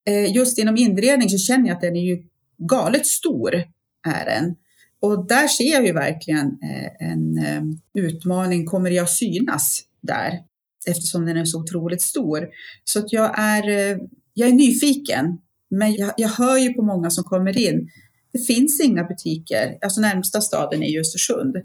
Eh, 0.07 0.35
just 0.35 0.57
inom 0.57 0.77
inredning 0.77 1.29
så 1.29 1.37
känner 1.37 1.67
jag 1.67 1.75
att 1.75 1.81
den 1.81 1.95
är 1.95 2.05
ju 2.05 2.23
galet 2.57 3.05
stor 3.05 3.55
är 4.07 4.25
den. 4.25 4.55
Och 5.01 5.27
där 5.27 5.47
ser 5.47 5.71
jag 5.73 5.85
ju 5.85 5.93
verkligen 5.93 6.47
eh, 6.47 7.09
en 7.09 7.37
eh, 7.37 7.63
utmaning. 8.03 8.65
Kommer 8.65 8.91
jag 8.91 9.09
synas 9.09 9.81
där? 10.01 10.48
Eftersom 10.87 11.25
den 11.25 11.37
är 11.37 11.45
så 11.45 11.59
otroligt 11.59 12.01
stor. 12.01 12.47
Så 12.83 12.99
att 12.99 13.13
jag 13.13 13.39
är, 13.39 13.69
eh, 13.69 13.97
jag 14.33 14.49
är 14.49 14.53
nyfiken. 14.53 15.37
Men 15.69 15.95
jag, 15.95 16.13
jag 16.17 16.29
hör 16.29 16.57
ju 16.57 16.73
på 16.73 16.81
många 16.81 17.09
som 17.09 17.23
kommer 17.23 17.57
in. 17.57 17.89
Det 18.33 18.39
finns 18.39 18.81
inga 18.81 19.03
butiker. 19.03 19.77
Alltså 19.81 20.01
närmsta 20.01 20.41
staden 20.41 20.83
är 20.83 20.87
ju 20.87 20.99
Östersund. 20.99 21.55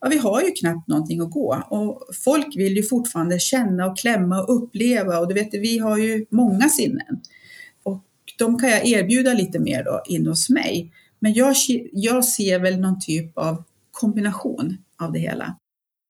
Ja, 0.00 0.08
vi 0.08 0.18
har 0.18 0.42
ju 0.42 0.50
knappt 0.50 0.88
någonting 0.88 1.20
att 1.20 1.30
gå 1.30 1.64
och 1.70 2.02
folk 2.24 2.56
vill 2.56 2.76
ju 2.76 2.82
fortfarande 2.82 3.38
känna 3.38 3.86
och 3.86 3.98
klämma 3.98 4.42
och 4.42 4.62
uppleva 4.62 5.18
och 5.18 5.28
du 5.28 5.34
vet, 5.34 5.54
vi 5.54 5.78
har 5.78 5.98
ju 5.98 6.26
många 6.30 6.68
sinnen. 6.68 7.20
Och 7.82 8.04
de 8.38 8.58
kan 8.58 8.70
jag 8.70 8.86
erbjuda 8.86 9.34
lite 9.34 9.58
mer 9.58 9.84
då 9.84 10.02
in 10.06 10.26
hos 10.26 10.50
mig. 10.50 10.92
Men 11.18 11.34
jag, 11.34 11.54
jag 11.92 12.24
ser 12.24 12.58
väl 12.58 12.80
någon 12.80 13.00
typ 13.00 13.38
av 13.38 13.64
kombination 13.90 14.76
av 14.98 15.12
det 15.12 15.18
hela. 15.18 15.56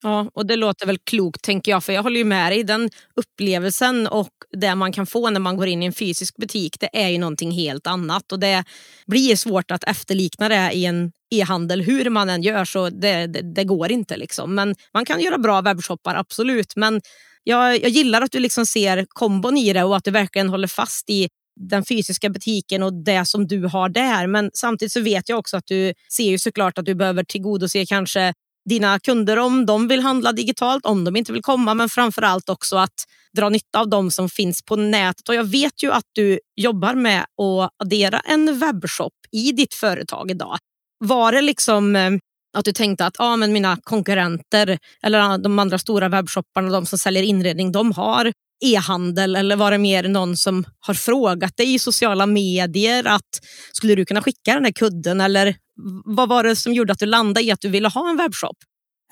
Ja, 0.03 0.31
och 0.35 0.47
det 0.47 0.57
låter 0.57 0.87
väl 0.87 0.99
klokt 0.99 1.43
tänker 1.43 1.73
jag, 1.73 1.85
för 1.85 1.93
jag 1.93 2.03
håller 2.03 2.19
ju 2.19 2.25
med 2.25 2.53
dig. 2.53 2.65
Den 2.65 2.91
upplevelsen 3.17 4.07
och 4.07 4.31
det 4.53 4.75
man 4.75 4.93
kan 4.93 5.07
få 5.07 5.31
när 5.31 5.41
man 5.41 5.57
går 5.57 5.67
in 5.67 5.83
i 5.83 5.87
en 5.87 5.93
fysisk 5.93 6.37
butik, 6.37 6.77
det 6.81 6.89
är 6.93 7.09
ju 7.09 7.19
någonting 7.19 7.51
helt 7.51 7.87
annat. 7.87 8.33
Och 8.33 8.41
det 8.41 8.65
blir 9.07 9.37
svårt 9.37 9.71
att 9.71 9.85
efterlikna 9.85 10.49
det 10.49 10.71
i 10.73 10.85
en 10.85 11.13
e-handel. 11.31 11.83
Hur 11.83 12.11
man 12.11 12.31
än 12.31 12.43
gör 12.43 12.65
så 12.65 12.91
det, 12.91 13.27
det, 13.27 13.55
det, 13.55 13.65
går 13.65 13.93
inte. 13.93 14.17
Liksom. 14.17 14.55
Men 14.55 14.75
man 14.95 15.05
kan 15.05 15.21
göra 15.21 15.39
bra 15.39 15.61
webbshoppar, 15.61 16.15
absolut. 16.15 16.77
Men 16.77 17.01
jag, 17.45 17.83
jag 17.83 17.91
gillar 17.91 18.23
att 18.23 18.33
du 18.33 18.39
liksom 18.39 18.67
ser 18.67 19.07
kombon 19.09 19.57
i 19.57 19.73
det 19.73 19.85
och 19.85 19.97
att 19.97 20.05
du 20.05 20.11
verkligen 20.11 20.49
håller 20.49 20.69
fast 20.69 21.11
i 21.11 21.29
den 21.61 21.85
fysiska 21.85 22.31
butiken 22.31 22.83
och 22.83 23.05
det 23.05 23.25
som 23.25 23.47
du 23.47 23.65
har 23.65 23.89
där. 23.89 24.27
Men 24.27 24.51
samtidigt 24.55 24.93
så 24.93 25.01
vet 25.01 25.29
jag 25.29 25.39
också 25.39 25.57
att 25.57 25.67
du 25.67 25.95
ser 26.13 26.31
ju 26.31 26.39
såklart 26.39 26.79
att 26.79 26.85
du 26.85 26.95
behöver 26.95 27.25
tillgodose 27.25 27.87
kanske 27.87 28.33
dina 28.69 28.99
kunder 28.99 29.37
om 29.37 29.67
de 29.67 29.89
vill 29.89 30.01
handla 30.01 30.33
digitalt, 30.33 30.87
om 30.87 31.05
de 31.05 31.17
inte 31.17 31.33
vill 31.33 31.43
komma, 31.43 31.75
men 31.75 31.89
framför 31.89 32.23
allt 32.23 32.49
också 32.49 32.77
att 32.77 33.05
dra 33.37 33.49
nytta 33.49 33.81
av 33.81 33.89
de 33.89 34.11
som 34.11 34.29
finns 34.29 34.63
på 34.63 34.77
nätet. 34.77 35.29
Och 35.29 35.35
jag 35.35 35.45
vet 35.45 35.83
ju 35.83 35.93
att 35.93 36.05
du 36.13 36.39
jobbar 36.57 36.95
med 36.95 37.21
att 37.21 37.73
addera 37.77 38.21
en 38.21 38.59
webbshop 38.59 39.13
i 39.33 39.53
ditt 39.53 39.75
företag 39.75 40.31
idag. 40.31 40.59
Var 40.99 41.33
det 41.33 41.41
liksom 41.41 41.97
eh, 41.97 42.11
att 42.57 42.65
du 42.65 42.73
tänkte 42.73 43.07
att 43.07 43.21
ah, 43.21 43.37
men 43.37 43.53
mina 43.53 43.77
konkurrenter 43.83 44.79
eller 45.03 45.39
de 45.39 45.59
andra 45.59 45.79
stora 45.79 46.09
webbshopparna, 46.09 46.71
de 46.71 46.87
som 46.87 46.99
säljer 46.99 47.23
inredning, 47.23 47.73
de 47.73 47.93
har 47.93 48.33
e-handel 48.61 49.37
eller 49.37 49.57
var 49.57 49.71
det 49.71 49.79
mer 49.79 50.09
någon 50.09 50.37
som 50.37 50.65
har 50.81 50.95
frågat 50.95 51.57
dig 51.57 51.75
i 51.75 51.79
sociala 51.79 52.27
medier 52.27 53.07
att 53.07 53.29
skulle 53.73 53.95
du 53.95 54.05
kunna 54.05 54.23
skicka 54.23 54.55
den 54.55 54.65
här 54.65 54.73
kudden 54.73 55.21
eller 55.21 55.57
vad 56.05 56.29
var 56.29 56.45
det 56.45 56.57
som 56.57 56.73
gjorde 56.73 56.93
att 56.93 56.99
du 56.99 57.07
landade 57.07 57.47
i 57.47 57.51
att 57.51 57.61
du 57.61 57.69
ville 57.69 57.89
ha 57.89 58.11
en 58.11 58.17
webbshop? 58.17 58.57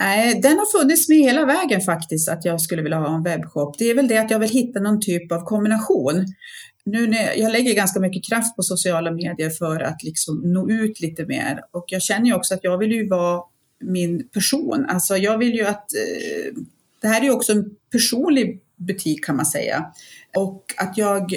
Nej, 0.00 0.40
den 0.42 0.58
har 0.58 0.78
funnits 0.78 1.08
med 1.08 1.18
hela 1.18 1.46
vägen 1.46 1.80
faktiskt, 1.80 2.28
att 2.28 2.44
jag 2.44 2.60
skulle 2.60 2.82
vilja 2.82 2.98
ha 2.98 3.16
en 3.16 3.22
webbshop. 3.22 3.78
Det 3.78 3.90
är 3.90 3.94
väl 3.94 4.08
det 4.08 4.18
att 4.18 4.30
jag 4.30 4.38
vill 4.38 4.50
hitta 4.50 4.80
någon 4.80 5.00
typ 5.00 5.32
av 5.32 5.44
kombination. 5.44 6.26
Nu 6.84 7.06
när 7.06 7.34
jag 7.36 7.52
lägger 7.52 7.74
ganska 7.74 8.00
mycket 8.00 8.28
kraft 8.28 8.56
på 8.56 8.62
sociala 8.62 9.10
medier 9.10 9.50
för 9.50 9.80
att 9.80 10.02
liksom 10.02 10.42
nå 10.44 10.70
ut 10.70 11.00
lite 11.00 11.26
mer 11.26 11.60
och 11.72 11.84
jag 11.88 12.02
känner 12.02 12.26
ju 12.26 12.34
också 12.34 12.54
att 12.54 12.64
jag 12.64 12.78
vill 12.78 12.92
ju 12.92 13.08
vara 13.08 13.42
min 13.80 14.28
person. 14.28 14.86
Alltså 14.88 15.16
jag 15.16 15.38
vill 15.38 15.54
ju 15.54 15.64
att 15.64 15.94
eh, 15.94 16.62
det 17.02 17.08
här 17.08 17.20
är 17.20 17.24
ju 17.24 17.30
också 17.30 17.52
en 17.52 17.70
personlig 17.92 18.60
butik 18.78 19.24
kan 19.24 19.36
man 19.36 19.46
säga. 19.46 19.86
Och 20.36 20.64
att 20.76 20.98
jag, 20.98 21.34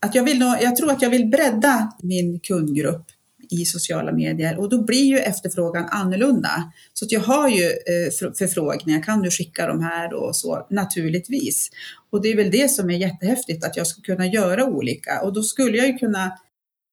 att 0.00 0.14
jag 0.14 0.24
vill, 0.24 0.40
jag 0.40 0.76
tror 0.76 0.90
att 0.90 1.02
jag 1.02 1.10
vill 1.10 1.26
bredda 1.26 1.92
min 2.02 2.40
kundgrupp 2.40 3.06
i 3.50 3.64
sociala 3.64 4.12
medier 4.12 4.58
och 4.58 4.68
då 4.68 4.84
blir 4.84 5.04
ju 5.04 5.18
efterfrågan 5.18 5.84
annorlunda. 5.88 6.72
Så 6.92 7.04
att 7.04 7.12
jag 7.12 7.20
har 7.20 7.48
ju 7.48 7.64
eh, 7.64 8.32
förfrågningar, 8.38 9.02
kan 9.02 9.22
du 9.22 9.30
skicka 9.30 9.66
de 9.66 9.82
här 9.82 10.14
och 10.14 10.36
så 10.36 10.66
naturligtvis. 10.70 11.70
Och 12.10 12.22
det 12.22 12.28
är 12.28 12.36
väl 12.36 12.50
det 12.50 12.70
som 12.70 12.90
är 12.90 12.96
jättehäftigt, 12.96 13.64
att 13.64 13.76
jag 13.76 13.86
ska 13.86 14.02
kunna 14.02 14.26
göra 14.26 14.64
olika 14.64 15.22
och 15.22 15.32
då 15.32 15.42
skulle 15.42 15.76
jag 15.76 15.86
ju 15.86 15.94
kunna 15.94 16.38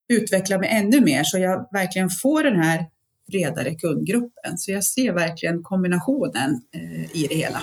utveckla 0.08 0.58
mig 0.58 0.68
ännu 0.72 1.00
mer 1.00 1.24
så 1.24 1.38
jag 1.38 1.68
verkligen 1.72 2.10
får 2.10 2.42
den 2.42 2.60
här 2.60 2.86
bredare 3.28 3.74
kundgruppen. 3.74 4.58
Så 4.58 4.70
jag 4.70 4.84
ser 4.84 5.12
verkligen 5.12 5.62
kombinationen 5.62 6.60
eh, 6.74 7.16
i 7.16 7.26
det 7.28 7.34
hela. 7.34 7.62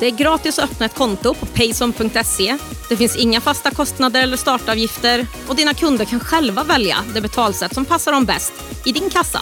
Det 0.00 0.06
är 0.06 0.10
gratis 0.10 0.58
att 0.58 0.70
öppna 0.70 0.86
ett 0.86 0.94
konto 0.94 1.34
på 1.34 1.46
payson.se. 1.46 2.56
Det 2.88 2.96
finns 2.96 3.16
inga 3.16 3.40
fasta 3.40 3.70
kostnader 3.70 4.22
eller 4.22 4.36
startavgifter 4.36 5.26
och 5.48 5.56
dina 5.56 5.74
kunder 5.74 6.04
kan 6.04 6.20
själva 6.20 6.64
välja 6.64 6.96
det 7.14 7.20
betalsätt 7.20 7.74
som 7.74 7.84
passar 7.84 8.12
dem 8.12 8.24
bäst 8.24 8.52
i 8.86 8.92
din 8.92 9.10
kassa. 9.10 9.40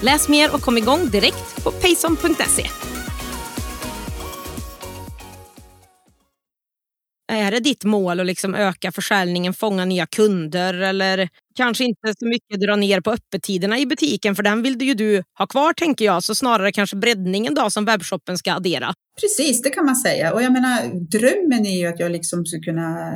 Läs 0.00 0.28
mer 0.28 0.54
och 0.54 0.60
kom 0.60 0.78
igång 0.78 1.10
direkt 1.10 1.64
på 1.64 1.70
payson.se. 1.70 2.70
Är 7.32 7.50
det 7.50 7.60
ditt 7.60 7.84
mål 7.84 8.20
att 8.20 8.26
liksom 8.26 8.54
öka 8.54 8.92
försäljningen, 8.92 9.54
fånga 9.54 9.84
nya 9.84 10.06
kunder 10.06 10.74
eller 10.74 11.28
kanske 11.54 11.84
inte 11.84 12.14
så 12.18 12.26
mycket 12.26 12.60
dra 12.60 12.76
ner 12.76 13.00
på 13.00 13.10
öppettiderna 13.10 13.78
i 13.78 13.86
butiken 13.86 14.36
för 14.36 14.42
den 14.42 14.62
vill 14.62 14.82
ju 14.82 14.94
du 14.94 15.22
ha 15.38 15.46
kvar 15.46 15.72
tänker 15.72 16.04
jag. 16.04 16.22
Så 16.22 16.34
snarare 16.34 16.72
kanske 16.72 16.96
breddningen 16.96 17.54
då 17.54 17.70
som 17.70 17.84
webbshoppen 17.84 18.38
ska 18.38 18.52
addera. 18.52 18.94
Precis, 19.20 19.62
det 19.62 19.70
kan 19.70 19.84
man 19.84 19.96
säga. 19.96 20.32
Och 20.32 20.42
jag 20.42 20.52
menar, 20.52 20.94
drömmen 20.94 21.66
är 21.66 21.78
ju 21.78 21.86
att 21.86 22.00
jag 22.00 22.12
liksom 22.12 22.46
ska 22.46 22.60
kunna 22.60 23.14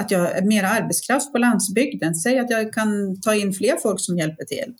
att 0.00 0.10
jag 0.10 0.38
är 0.38 0.42
mer 0.42 0.64
arbetskraft 0.64 1.32
på 1.32 1.38
landsbygden. 1.38 2.14
Säg 2.14 2.38
att 2.38 2.50
jag 2.50 2.72
kan 2.72 3.20
ta 3.20 3.34
in 3.34 3.52
fler 3.52 3.76
folk 3.82 4.00
som 4.00 4.18
hjälper 4.18 4.44
till. 4.44 4.74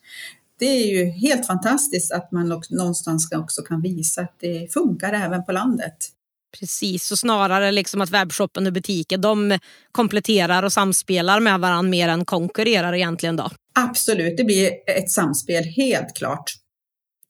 Det 0.58 0.66
är 0.66 0.86
ju 0.86 1.04
helt 1.04 1.46
fantastiskt 1.46 2.12
att 2.12 2.32
man 2.32 2.52
också, 2.52 2.74
någonstans 2.74 3.32
också 3.32 3.62
kan 3.62 3.82
visa 3.82 4.20
att 4.20 4.36
det 4.40 4.72
funkar 4.72 5.12
även 5.12 5.44
på 5.44 5.52
landet. 5.52 5.96
Precis, 6.58 7.04
så 7.04 7.16
snarare 7.16 7.72
liksom 7.72 8.00
att 8.00 8.10
webbshoppen 8.10 8.66
och 8.66 8.72
butiken 8.72 9.20
de 9.20 9.58
kompletterar 9.92 10.62
och 10.62 10.72
samspelar 10.72 11.40
med 11.40 11.60
varandra 11.60 11.90
mer 11.90 12.08
än 12.08 12.24
konkurrerar 12.24 12.94
egentligen. 12.94 13.36
då. 13.36 13.50
Absolut, 13.74 14.36
det 14.36 14.44
blir 14.44 14.70
ett 14.86 15.10
samspel, 15.10 15.64
helt 15.64 16.16
klart. 16.16 16.44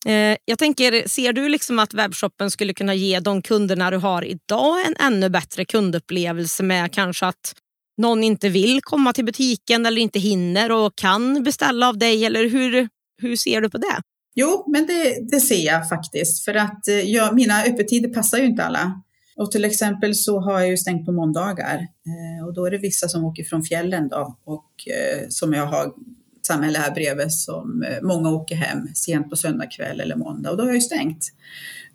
Eh, 0.07 0.37
jag 0.45 0.59
tänker, 0.59 1.09
ser 1.09 1.33
du 1.33 1.49
liksom 1.49 1.79
att 1.79 1.95
webbshoppen 1.95 2.51
skulle 2.51 2.75
kunna 2.75 2.95
ge 2.95 3.21
de 3.21 3.43
kunderna 3.43 3.91
du 3.91 3.97
har 3.97 4.25
idag 4.25 4.87
en 4.87 4.97
ännu 5.07 5.29
bättre 5.29 5.65
kundupplevelse 5.65 6.63
med 6.63 6.93
kanske 6.93 7.27
att 7.27 7.55
någon 7.99 8.25
inte 8.25 8.49
vill 8.49 8.81
komma 8.83 9.13
till 9.13 9.25
butiken 9.25 9.87
eller 9.87 10.01
inte 10.01 10.19
hinner 10.19 10.73
och 10.73 10.97
kan 10.97 11.43
beställa 11.43 11.89
av 11.89 11.99
dig? 11.99 12.25
Eller 12.25 12.49
hur, 12.49 12.89
hur 13.23 13.37
ser 13.37 13.61
du 13.61 13.71
på 13.71 13.79
det? 13.79 14.03
Jo, 14.35 14.65
men 14.73 14.87
det, 14.87 15.31
det 15.31 15.41
ser 15.41 15.67
jag 15.67 15.89
faktiskt. 15.89 16.45
För 16.45 16.55
att 16.55 16.89
eh, 16.89 16.95
jag, 16.95 17.35
mina 17.35 17.63
öppettider 17.63 18.09
passar 18.09 18.39
ju 18.39 18.45
inte 18.45 18.65
alla. 18.65 19.03
Och 19.37 19.51
till 19.51 19.65
exempel 19.65 20.15
så 20.15 20.41
har 20.41 20.61
jag 20.61 20.69
ju 20.69 20.77
stängt 20.77 21.07
på 21.07 21.13
måndagar 21.13 21.87
eh, 22.07 22.47
och 22.47 22.55
då 22.55 22.67
är 22.67 22.71
det 22.71 22.79
vissa 22.79 23.09
som 23.09 23.25
åker 23.25 23.45
från 23.45 23.63
fjällen 23.63 24.09
då 24.09 24.39
och 24.45 24.89
eh, 24.89 25.29
som 25.29 25.53
jag 25.53 25.67
har 25.67 25.93
samhälle 26.47 26.79
här 26.79 26.95
bredvid 26.95 27.33
som 27.33 27.83
eh, 27.83 28.03
många 28.03 28.31
åker 28.31 28.57
hem 28.57 28.89
sent 28.95 29.31
på 29.31 29.37
söndag 29.37 29.67
kväll 29.67 30.01
eller 30.01 30.17
måndag 30.17 30.51
och 30.51 30.57
då 30.57 30.63
har 30.63 30.69
jag 30.69 30.77
ju 30.77 30.81
stängt. 30.81 31.33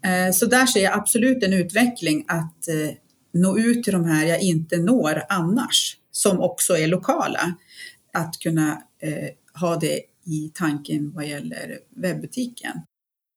Eh, 0.05 0.31
så 0.33 0.45
där 0.45 0.65
ser 0.65 0.83
jag 0.83 0.93
absolut 0.93 1.43
en 1.43 1.53
utveckling 1.53 2.25
att 2.27 2.67
eh, 2.67 2.95
nå 3.33 3.57
ut 3.57 3.83
till 3.83 3.93
de 3.93 4.05
här 4.05 4.25
jag 4.25 4.41
inte 4.41 4.77
når 4.77 5.23
annars, 5.29 5.97
som 6.11 6.39
också 6.39 6.77
är 6.77 6.87
lokala. 6.87 7.53
Att 8.13 8.39
kunna 8.39 8.71
eh, 9.01 9.59
ha 9.61 9.75
det 9.75 10.01
i 10.25 10.51
tanken 10.53 11.11
vad 11.15 11.27
gäller 11.27 11.79
webbutiken. 11.95 12.81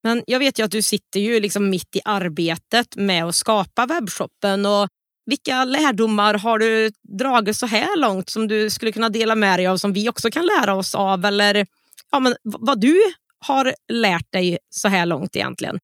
Men 0.03 0.23
jag 0.27 0.39
vet 0.39 0.59
ju 0.59 0.63
att 0.63 0.71
du 0.71 0.83
sitter 0.83 1.21
ju 1.21 1.41
liksom 1.41 1.71
mitt 1.71 1.97
i 1.97 2.01
arbetet 2.05 2.97
med 2.97 3.25
att 3.25 3.35
skapa 3.35 3.87
webbshoppen. 3.87 4.67
Och 4.67 4.89
vilka 5.27 5.65
lärdomar 5.65 6.35
har 6.35 6.59
du 6.59 6.91
dragit 7.19 7.57
så 7.57 7.67
här 7.67 8.01
långt 8.01 8.31
som 8.31 8.49
du 8.49 8.71
skulle 8.71 8.93
kunna 8.93 9.09
dela 9.09 9.35
med 9.35 9.59
dig 9.59 9.67
av 9.67 9.77
som 9.77 9.93
vi 9.93 10.09
också 10.09 10.31
kan 10.31 10.47
lära 10.47 10.75
oss 10.75 10.95
av? 10.95 11.25
Eller 11.25 11.67
ja, 12.13 12.21
men 12.21 12.35
vad 12.43 12.81
du 12.81 12.97
har 13.39 13.75
lärt 13.93 14.33
dig 14.33 14.59
så 14.71 14.89
här 14.89 15.07
långt 15.07 15.37
egentligen? 15.37 15.79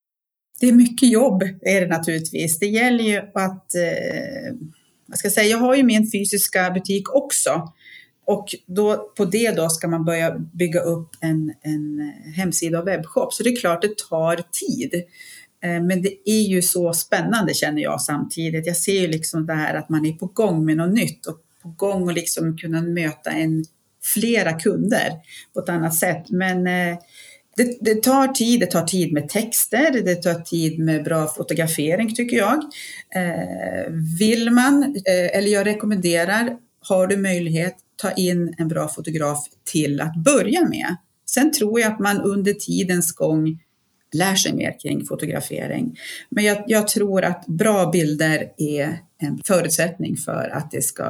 Det 0.61 0.68
är 0.68 0.73
mycket 0.73 1.08
jobb 1.08 1.42
är 1.42 1.80
det 1.80 1.87
naturligtvis. 1.87 2.58
Det 2.58 2.66
gäller 2.66 3.04
ju 3.04 3.16
att, 3.18 3.75
eh, 3.75 4.54
jag 5.08 5.18
ska 5.18 5.30
säga, 5.30 5.46
jag 5.46 5.58
har 5.58 5.75
ju 5.75 5.82
min 5.82 6.11
fysiska 6.11 6.70
butik 6.70 7.14
också 7.14 7.73
och 8.26 8.54
då, 8.66 9.12
på 9.16 9.25
det 9.25 9.56
då 9.56 9.68
ska 9.68 9.88
man 9.88 10.04
börja 10.04 10.38
bygga 10.38 10.80
upp 10.80 11.09
en, 11.21 11.52
en 11.62 12.12
hemsida 12.37 12.80
och 12.80 12.88
webbshop. 12.88 13.33
Så 13.33 13.42
det 13.42 13.50
är 13.50 13.56
klart 13.56 13.83
det 13.83 13.99
tar 14.11 14.37
tid. 14.37 14.95
Eh, 15.64 15.83
men 15.83 16.02
det 16.02 16.30
är 16.30 16.42
ju 16.42 16.62
så 16.62 16.92
spännande 16.92 17.54
känner 17.54 17.83
jag 17.83 18.00
samtidigt. 18.00 18.66
Jag 18.66 18.76
ser 18.76 19.00
ju 19.00 19.06
liksom 19.06 19.47
det 19.47 19.54
här 19.54 19.75
att 19.75 19.88
man 19.88 20.06
är 20.06 20.12
på 20.12 20.26
gång 20.26 20.64
med 20.64 20.76
något 20.76 20.95
nytt 20.95 21.26
och 21.26 21.38
på 21.62 21.68
gång 21.68 22.02
och 22.02 22.12
liksom 22.12 22.56
kunna 22.56 22.83
möta 22.83 23.30
en, 23.30 23.64
flera 24.02 24.52
kunder 24.52 25.11
på 25.54 25.61
ett 25.61 25.68
annat 25.68 25.95
sätt. 25.95 26.30
Men 26.30 26.66
eh, 26.66 26.99
det, 27.56 27.78
det, 27.80 28.02
tar 28.02 28.28
tid, 28.28 28.61
det 28.61 28.66
tar 28.66 28.85
tid 28.85 29.12
med 29.12 29.28
texter, 29.28 29.90
det 30.04 30.14
tar 30.14 30.35
tid 30.35 30.78
med 30.78 31.04
bra 31.04 31.26
fotografering 31.26 32.14
tycker 32.14 32.37
jag. 32.37 32.59
Eh, 33.14 33.92
vill 34.18 34.50
man, 34.50 34.97
eller 35.33 35.49
jag 35.49 35.66
rekommenderar, 35.66 36.56
har 36.88 37.07
du 37.07 37.16
möjlighet, 37.16 37.76
ta 37.97 38.11
in 38.11 38.55
en 38.59 38.69
bra 38.69 38.88
fotograf 38.88 39.47
till 39.64 40.00
att 40.00 40.16
börja 40.16 40.69
med. 40.69 40.97
Sen 41.31 41.52
tror 41.52 41.81
jag 41.81 41.93
att 41.93 41.99
man 41.99 42.21
under 42.21 42.52
tidens 42.52 43.12
gång 43.12 43.61
lär 44.12 44.35
sig 44.35 44.55
mer 44.55 44.81
kring 44.81 45.07
fotografering. 45.07 45.99
Men 46.31 46.45
jag, 46.45 46.64
jag, 46.66 46.88
tror 46.88 47.25
att 47.25 47.47
bra 47.47 47.90
bilder 47.90 48.52
är 48.59 48.99
en 49.19 49.38
förutsättning 49.45 50.16
för 50.16 50.50
att, 50.52 50.71
det 50.71 50.83
ska, 50.83 51.05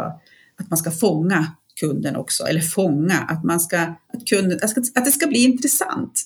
att 0.57 0.71
man 0.71 0.77
ska 0.77 0.91
fånga 0.91 1.53
kunden 1.81 2.17
också, 2.17 2.45
eller 2.45 2.61
fånga, 2.61 3.19
att, 3.19 3.45
man 3.45 3.61
ska, 3.61 3.79
att, 3.79 4.27
kunden, 4.27 4.59
att 4.95 5.05
det 5.05 5.13
ska 5.13 5.27
bli 5.27 5.45
intressant. 5.45 6.23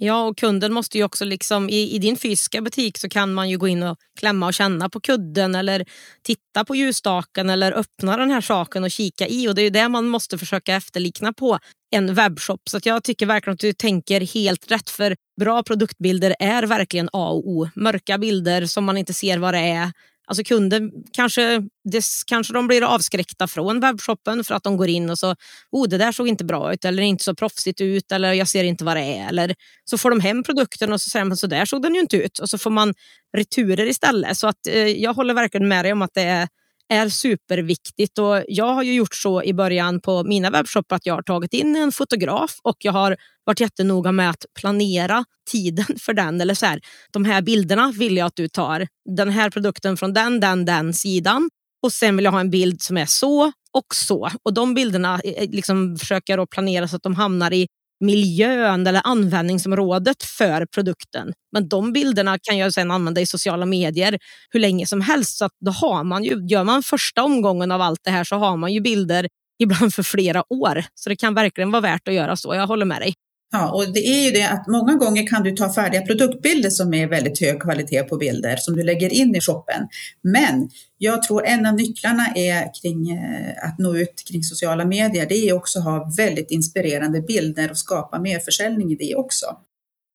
Ja, 0.00 0.22
och 0.22 0.38
kunden 0.38 0.72
måste 0.72 0.98
ju 0.98 1.04
också 1.04 1.24
liksom, 1.24 1.70
i, 1.70 1.94
i 1.94 1.98
din 1.98 2.16
fysiska 2.16 2.60
butik 2.60 2.98
så 2.98 3.08
kan 3.08 3.34
man 3.34 3.50
ju 3.50 3.58
gå 3.58 3.68
in 3.68 3.82
och 3.82 3.98
klämma 4.18 4.46
och 4.46 4.54
känna 4.54 4.88
på 4.88 5.00
kudden 5.00 5.54
eller 5.54 5.84
titta 6.22 6.64
på 6.64 6.74
ljusstaken 6.76 7.50
eller 7.50 7.72
öppna 7.72 8.16
den 8.16 8.30
här 8.30 8.40
saken 8.40 8.84
och 8.84 8.90
kika 8.90 9.26
i 9.28 9.48
och 9.48 9.54
det 9.54 9.62
är 9.62 9.70
det 9.70 9.88
man 9.88 10.08
måste 10.08 10.38
försöka 10.38 10.74
efterlikna 10.74 11.32
på 11.32 11.58
en 11.90 12.14
webbshop. 12.14 12.68
Så 12.68 12.80
jag 12.82 13.04
tycker 13.04 13.26
verkligen 13.26 13.54
att 13.54 13.60
du 13.60 13.72
tänker 13.72 14.20
helt 14.20 14.70
rätt 14.70 14.90
för 14.90 15.16
bra 15.40 15.62
produktbilder 15.62 16.34
är 16.38 16.62
verkligen 16.62 17.08
A 17.12 17.28
och 17.28 17.48
O. 17.48 17.68
Mörka 17.74 18.18
bilder 18.18 18.66
som 18.66 18.84
man 18.84 18.96
inte 18.96 19.14
ser 19.14 19.38
vad 19.38 19.54
det 19.54 19.60
är 19.60 19.92
Alltså 20.28 20.44
kunder, 20.44 20.90
kanske, 21.12 21.62
det, 21.84 22.04
kanske 22.26 22.52
de 22.52 22.66
blir 22.66 22.82
avskräckta 22.82 23.46
från 23.46 23.80
webbshoppen 23.80 24.44
för 24.44 24.54
att 24.54 24.62
de 24.62 24.76
går 24.76 24.88
in 24.88 25.10
och 25.10 25.18
så, 25.18 25.34
oh 25.70 25.88
det 25.88 25.98
där 25.98 26.12
såg 26.12 26.28
inte 26.28 26.44
bra 26.44 26.72
ut 26.72 26.84
eller 26.84 27.02
inte 27.02 27.24
så 27.24 27.34
proffsigt 27.34 27.80
ut 27.80 28.12
eller 28.12 28.32
jag 28.32 28.48
ser 28.48 28.64
inte 28.64 28.84
vad 28.84 28.96
det 28.96 29.18
är. 29.18 29.28
Eller 29.28 29.54
så 29.84 29.98
får 29.98 30.10
de 30.10 30.20
hem 30.20 30.42
produkten 30.42 30.92
och 30.92 31.00
så 31.00 31.10
säger 31.10 31.24
man 31.24 31.36
så 31.36 31.46
där 31.46 31.64
såg 31.64 31.82
den 31.82 31.94
ju 31.94 32.00
inte 32.00 32.16
ut 32.16 32.38
och 32.38 32.50
så 32.50 32.58
får 32.58 32.70
man 32.70 32.94
returer 33.36 33.86
istället. 33.86 34.36
Så 34.36 34.48
att 34.48 34.66
eh, 34.66 34.86
jag 34.86 35.14
håller 35.14 35.34
verkligen 35.34 35.68
med 35.68 35.84
dig 35.84 35.92
om 35.92 36.02
att 36.02 36.14
det 36.14 36.22
är 36.22 36.48
är 36.88 37.08
superviktigt. 37.08 38.18
Och 38.18 38.44
jag 38.48 38.74
har 38.74 38.82
ju 38.82 38.94
gjort 38.94 39.14
så 39.14 39.42
i 39.42 39.54
början 39.54 40.00
på 40.00 40.24
mina 40.24 40.50
webbshoppar 40.50 40.96
att 40.96 41.06
jag 41.06 41.14
har 41.14 41.22
tagit 41.22 41.54
in 41.54 41.76
en 41.76 41.92
fotograf 41.92 42.58
och 42.62 42.76
jag 42.78 42.92
har 42.92 43.16
varit 43.44 43.60
jättenoga 43.60 44.12
med 44.12 44.30
att 44.30 44.46
planera 44.60 45.24
tiden 45.50 45.86
för 46.00 46.14
den. 46.14 46.40
Eller 46.40 46.54
så 46.54 46.66
här, 46.66 46.80
de 47.12 47.24
här 47.24 47.42
bilderna 47.42 47.92
vill 47.98 48.16
jag 48.16 48.26
att 48.26 48.36
du 48.36 48.48
tar. 48.48 48.86
Den 49.16 49.30
här 49.30 49.50
produkten 49.50 49.96
från 49.96 50.12
den, 50.12 50.40
den, 50.40 50.64
den 50.64 50.94
sidan. 50.94 51.50
Och 51.82 51.92
sen 51.92 52.16
vill 52.16 52.24
jag 52.24 52.32
ha 52.32 52.40
en 52.40 52.50
bild 52.50 52.82
som 52.82 52.96
är 52.96 53.06
så 53.06 53.52
och 53.72 53.94
så. 53.94 54.30
Och 54.42 54.54
de 54.54 54.74
bilderna 54.74 55.20
eh, 55.24 55.32
eh, 55.32 55.50
liksom 55.50 55.96
försöker 55.96 56.38
jag 56.38 56.50
planera 56.50 56.88
så 56.88 56.96
att 56.96 57.02
de 57.02 57.14
hamnar 57.14 57.52
i 57.52 57.66
miljön 58.00 58.86
eller 58.86 59.00
användningsområdet 59.04 60.22
för 60.22 60.66
produkten. 60.66 61.32
Men 61.52 61.68
de 61.68 61.92
bilderna 61.92 62.38
kan 62.42 62.58
jag 62.58 62.74
sedan 62.74 62.90
använda 62.90 63.20
i 63.20 63.26
sociala 63.26 63.66
medier 63.66 64.18
hur 64.50 64.60
länge 64.60 64.86
som 64.86 65.00
helst. 65.00 65.38
Så 65.38 65.48
då 65.64 65.70
har 65.70 66.04
man 66.04 66.24
ju, 66.24 66.46
gör 66.46 66.64
man 66.64 66.82
första 66.82 67.22
omgången 67.22 67.72
av 67.72 67.80
allt 67.80 68.00
det 68.04 68.10
här 68.10 68.24
så 68.24 68.36
har 68.36 68.56
man 68.56 68.72
ju 68.72 68.80
bilder 68.80 69.28
ibland 69.58 69.94
för 69.94 70.02
flera 70.02 70.52
år. 70.52 70.84
Så 70.94 71.08
det 71.08 71.16
kan 71.16 71.34
verkligen 71.34 71.70
vara 71.70 71.80
värt 71.82 72.08
att 72.08 72.14
göra 72.14 72.36
så. 72.36 72.54
Jag 72.54 72.66
håller 72.66 72.86
med 72.86 73.00
dig. 73.00 73.14
Ja, 73.52 73.70
och 73.70 73.92
det 73.92 74.06
är 74.06 74.24
ju 74.24 74.30
det 74.30 74.48
att 74.48 74.66
många 74.66 74.94
gånger 74.94 75.26
kan 75.26 75.42
du 75.42 75.52
ta 75.52 75.72
färdiga 75.72 76.02
produktbilder 76.02 76.70
som 76.70 76.94
är 76.94 77.06
väldigt 77.06 77.40
hög 77.40 77.60
kvalitet 77.60 78.02
på 78.02 78.16
bilder 78.16 78.56
som 78.56 78.76
du 78.76 78.82
lägger 78.82 79.12
in 79.12 79.36
i 79.36 79.40
shoppen. 79.40 79.88
Men 80.22 80.70
jag 80.98 81.22
tror 81.22 81.46
en 81.46 81.66
av 81.66 81.74
nycklarna 81.74 82.26
är 82.34 82.70
kring 82.82 83.10
eh, 83.10 83.68
att 83.68 83.78
nå 83.78 83.96
ut 83.96 84.24
kring 84.30 84.42
sociala 84.42 84.84
medier. 84.84 85.26
Det 85.28 85.48
är 85.48 85.52
också 85.52 85.78
att 85.78 85.84
ha 85.84 86.12
väldigt 86.16 86.50
inspirerande 86.50 87.20
bilder 87.20 87.70
och 87.70 87.78
skapa 87.78 88.18
mer 88.18 88.38
försäljning 88.38 88.92
i 88.92 88.94
det 88.94 89.14
också. 89.14 89.46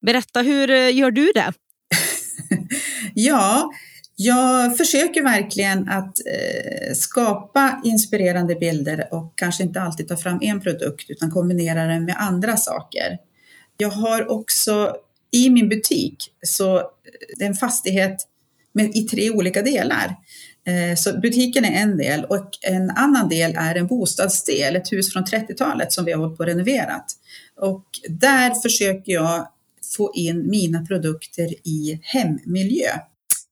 Berätta, 0.06 0.42
hur 0.42 0.70
eh, 0.70 0.96
gör 0.96 1.12
du 1.12 1.32
det? 1.32 1.54
ja, 3.14 3.72
jag 4.16 4.78
försöker 4.78 5.24
verkligen 5.24 5.90
att 5.90 6.20
eh, 6.26 6.94
skapa 6.96 7.82
inspirerande 7.84 8.56
bilder 8.56 9.08
och 9.12 9.34
kanske 9.36 9.64
inte 9.64 9.82
alltid 9.82 10.08
ta 10.08 10.18
fram 10.18 10.40
en 10.42 10.62
produkt 10.62 11.10
utan 11.10 11.32
kombinera 11.32 11.86
den 11.86 12.06
med 12.06 12.16
andra 12.20 12.58
saker. 12.58 13.18
Jag 13.78 13.90
har 13.90 14.32
också 14.32 14.96
i 15.32 15.50
min 15.50 15.70
butik 15.70 16.18
så 16.42 16.78
eh, 16.78 16.84
det 17.38 17.44
är 17.44 17.50
en 17.50 17.56
fastighet 17.56 18.28
med, 18.74 18.96
i 18.96 19.02
tre 19.02 19.32
olika 19.32 19.62
delar. 19.62 20.16
Eh, 20.68 20.96
så 20.96 21.20
butiken 21.20 21.66
är 21.66 21.82
en 21.82 21.98
del 21.98 22.26
och 22.26 22.50
en 22.62 22.90
annan 22.90 23.30
del 23.30 23.56
är 23.58 23.76
en 23.76 23.88
bostadsdel, 23.88 24.76
ett 24.76 24.92
hus 24.92 25.14
från 25.14 25.24
30-talet 25.24 25.94
som 25.94 26.06
vi 26.06 26.12
har 26.12 26.20
hållit 26.20 26.38
på 26.38 26.44
och 26.44 26.48
renoverat. 26.48 27.06
Och 27.60 27.86
där 28.10 28.62
försöker 28.62 29.14
jag 29.14 29.48
få 29.98 30.12
in 30.16 30.50
mina 30.50 30.86
produkter 30.86 31.68
i 31.68 32.00
hemmiljö 32.04 32.90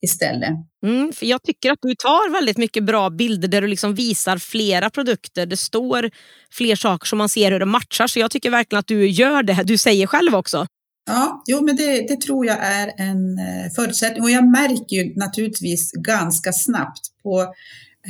istället. 0.01 0.49
Mm, 0.85 1.13
för 1.13 1.25
jag 1.25 1.43
tycker 1.43 1.71
att 1.71 1.79
du 1.81 1.95
tar 1.95 2.31
väldigt 2.31 2.57
mycket 2.57 2.83
bra 2.83 3.09
bilder 3.09 3.47
där 3.47 3.61
du 3.61 3.67
liksom 3.67 3.95
visar 3.95 4.37
flera 4.37 4.89
produkter. 4.89 5.45
Det 5.45 5.57
står 5.57 6.09
fler 6.51 6.75
saker 6.75 7.07
som 7.07 7.17
man 7.17 7.29
ser 7.29 7.51
hur 7.51 7.59
det 7.59 7.65
matchar. 7.65 8.07
Så 8.07 8.19
jag 8.19 8.31
tycker 8.31 8.49
verkligen 8.49 8.79
att 8.79 8.87
du 8.87 9.07
gör 9.09 9.43
det. 9.43 9.63
Du 9.63 9.77
säger 9.77 10.07
själv 10.07 10.35
också. 10.35 10.67
Ja, 11.05 11.43
jo, 11.47 11.65
men 11.65 11.75
det, 11.75 12.07
det 12.07 12.21
tror 12.21 12.45
jag 12.45 12.57
är 12.61 12.93
en 12.97 13.39
eh, 13.39 13.71
förutsättning. 13.75 14.23
Och 14.23 14.31
jag 14.31 14.51
märker 14.51 14.95
ju 14.95 15.15
naturligtvis 15.15 15.91
ganska 15.91 16.53
snabbt 16.53 17.01
på, 17.23 17.41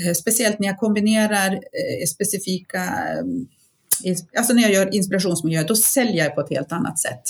eh, 0.06 0.14
speciellt 0.14 0.60
när 0.60 0.68
jag 0.68 0.78
kombinerar 0.78 1.54
eh, 1.54 2.06
specifika, 2.14 2.94
alltså 4.38 4.54
när 4.54 4.62
jag 4.62 4.72
gör 4.72 4.96
inspirationsmiljö, 4.96 5.64
då 5.64 5.76
säljer 5.76 6.24
jag 6.24 6.36
på 6.36 6.42
ett 6.42 6.50
helt 6.50 6.72
annat 6.72 7.00
sätt. 7.00 7.22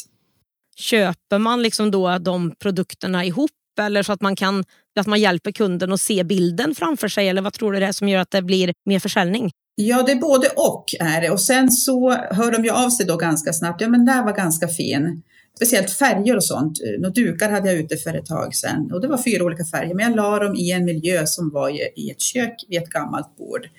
Köper 0.76 1.38
man 1.38 1.62
liksom 1.62 1.92
då 1.92 2.18
de 2.18 2.56
produkterna 2.60 3.26
ihop 3.26 3.52
eller 3.80 4.04
så 4.04 4.12
att 4.12 4.22
man, 4.22 4.36
kan, 4.36 4.64
att 5.00 5.08
man 5.08 5.20
hjälper 5.20 5.52
kunden 5.52 5.94
att 5.94 6.02
se 6.02 6.24
bilden 6.24 6.76
framför 6.76 7.08
sig? 7.08 7.30
Eller 7.30 7.42
vad 7.42 7.54
tror 7.54 7.72
du 7.74 7.80
det 7.80 7.86
är 7.86 7.92
som 7.92 8.10
gör 8.10 8.20
att 8.20 8.32
det 8.32 8.42
blir 8.42 8.74
mer 8.86 9.00
försäljning? 9.00 9.52
Ja, 9.76 10.04
det 10.04 10.12
är 10.12 10.20
både 10.20 10.48
och 10.48 10.86
är 11.00 11.22
det. 11.22 11.30
Och 11.30 11.42
sen 11.42 11.72
så 11.72 12.12
hör 12.12 12.52
de 12.52 12.64
ju 12.64 12.72
av 12.72 12.90
sig 12.90 13.06
då 13.06 13.18
ganska 13.18 13.54
snabbt. 13.54 13.82
Ja, 13.82 13.88
men 13.88 14.06
det 14.06 14.22
var 14.26 14.34
ganska 14.34 14.68
fin. 14.68 15.22
Speciellt 15.56 15.92
färger 15.92 16.36
och 16.36 16.44
sånt. 16.44 16.78
Några 17.00 17.14
dukar 17.14 17.50
hade 17.50 17.72
jag 17.72 17.80
ute 17.80 17.98
för 17.98 18.14
ett 18.14 18.26
tag 18.26 18.56
sedan 18.56 18.92
och 18.94 19.02
det 19.02 19.08
var 19.08 19.18
fyra 19.18 19.44
olika 19.44 19.66
färger, 19.66 19.94
men 19.96 20.06
jag 20.06 20.16
la 20.16 20.40
dem 20.40 20.56
i 20.56 20.72
en 20.72 20.86
miljö 20.86 21.26
som 21.26 21.50
var 21.50 21.70
i 22.00 22.12
ett 22.12 22.22
kök 22.22 22.66
vid 22.68 22.82
ett 22.82 22.90
gammalt 22.90 23.38
bord. 23.38 23.70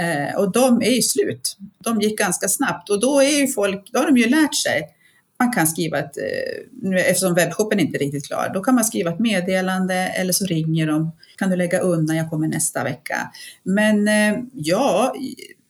Eh, 0.00 0.38
och 0.40 0.52
de 0.52 0.82
är 0.82 0.90
ju 0.90 1.02
slut. 1.02 1.56
De 1.84 2.00
gick 2.00 2.18
ganska 2.18 2.48
snabbt 2.48 2.90
och 2.90 3.00
då 3.00 3.20
är 3.20 3.40
ju 3.40 3.46
folk, 3.46 3.90
då 3.92 3.98
har 3.98 4.06
de 4.06 4.16
ju 4.16 4.28
lärt 4.28 4.54
sig 4.54 4.82
man 5.42 5.52
kan 5.52 5.66
skriva 5.66 5.98
ett, 5.98 6.16
eh, 6.16 6.64
nu 6.82 6.98
eftersom 6.98 7.34
webbshoppen 7.34 7.80
inte 7.80 7.96
är 7.96 7.98
riktigt 7.98 8.26
klar, 8.26 8.50
då 8.54 8.60
kan 8.60 8.74
man 8.74 8.84
skriva 8.84 9.10
ett 9.10 9.18
meddelande 9.18 9.94
eller 9.94 10.32
så 10.32 10.46
ringer 10.46 10.86
de. 10.86 11.12
Kan 11.36 11.50
du 11.50 11.56
lägga 11.56 11.78
undan, 11.80 12.16
jag 12.16 12.30
kommer 12.30 12.48
nästa 12.48 12.84
vecka. 12.84 13.16
Men 13.62 14.08
eh, 14.08 14.42
ja, 14.52 15.14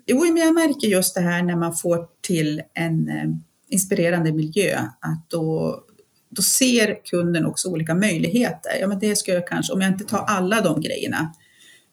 jo, 0.07 0.21
men 0.25 0.37
jag 0.37 0.55
märker 0.55 0.89
just 0.89 1.15
det 1.15 1.21
här 1.21 1.43
när 1.43 1.57
man 1.57 1.75
får 1.75 2.07
till 2.21 2.63
en 2.75 3.09
eh, 3.09 3.31
inspirerande 3.69 4.33
miljö, 4.33 4.79
att 5.01 5.31
då, 5.31 5.79
då 6.31 6.43
ser 6.43 7.05
kunden 7.05 7.47
också 7.47 7.69
olika 7.69 7.95
möjligheter. 7.95 8.73
Ja, 8.81 8.87
men 8.87 8.99
det 8.99 9.17
ska 9.17 9.33
jag 9.33 9.47
kanske, 9.47 9.73
om 9.73 9.81
jag 9.81 9.91
inte 9.91 10.05
tar 10.05 10.25
alla 10.27 10.61
de 10.61 10.81
grejerna, 10.81 11.35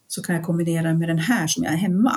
så 0.07 0.23
kan 0.23 0.35
jag 0.35 0.43
kombinera 0.43 0.93
med 0.93 1.09
den 1.09 1.19
här 1.19 1.47
som 1.47 1.63
jag 1.63 1.73
är 1.73 1.77
hemma. 1.77 2.15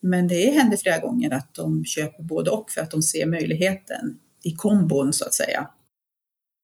Men 0.00 0.28
det 0.28 0.50
händer 0.50 0.76
flera 0.76 0.98
gånger 0.98 1.34
att 1.34 1.54
de 1.54 1.84
köper 1.84 2.22
både 2.22 2.50
och 2.50 2.70
för 2.70 2.80
att 2.80 2.90
de 2.90 3.02
ser 3.02 3.26
möjligheten 3.26 4.18
i 4.46 4.54
kombon 4.54 5.12
så 5.12 5.24
att 5.24 5.34
säga. 5.34 5.68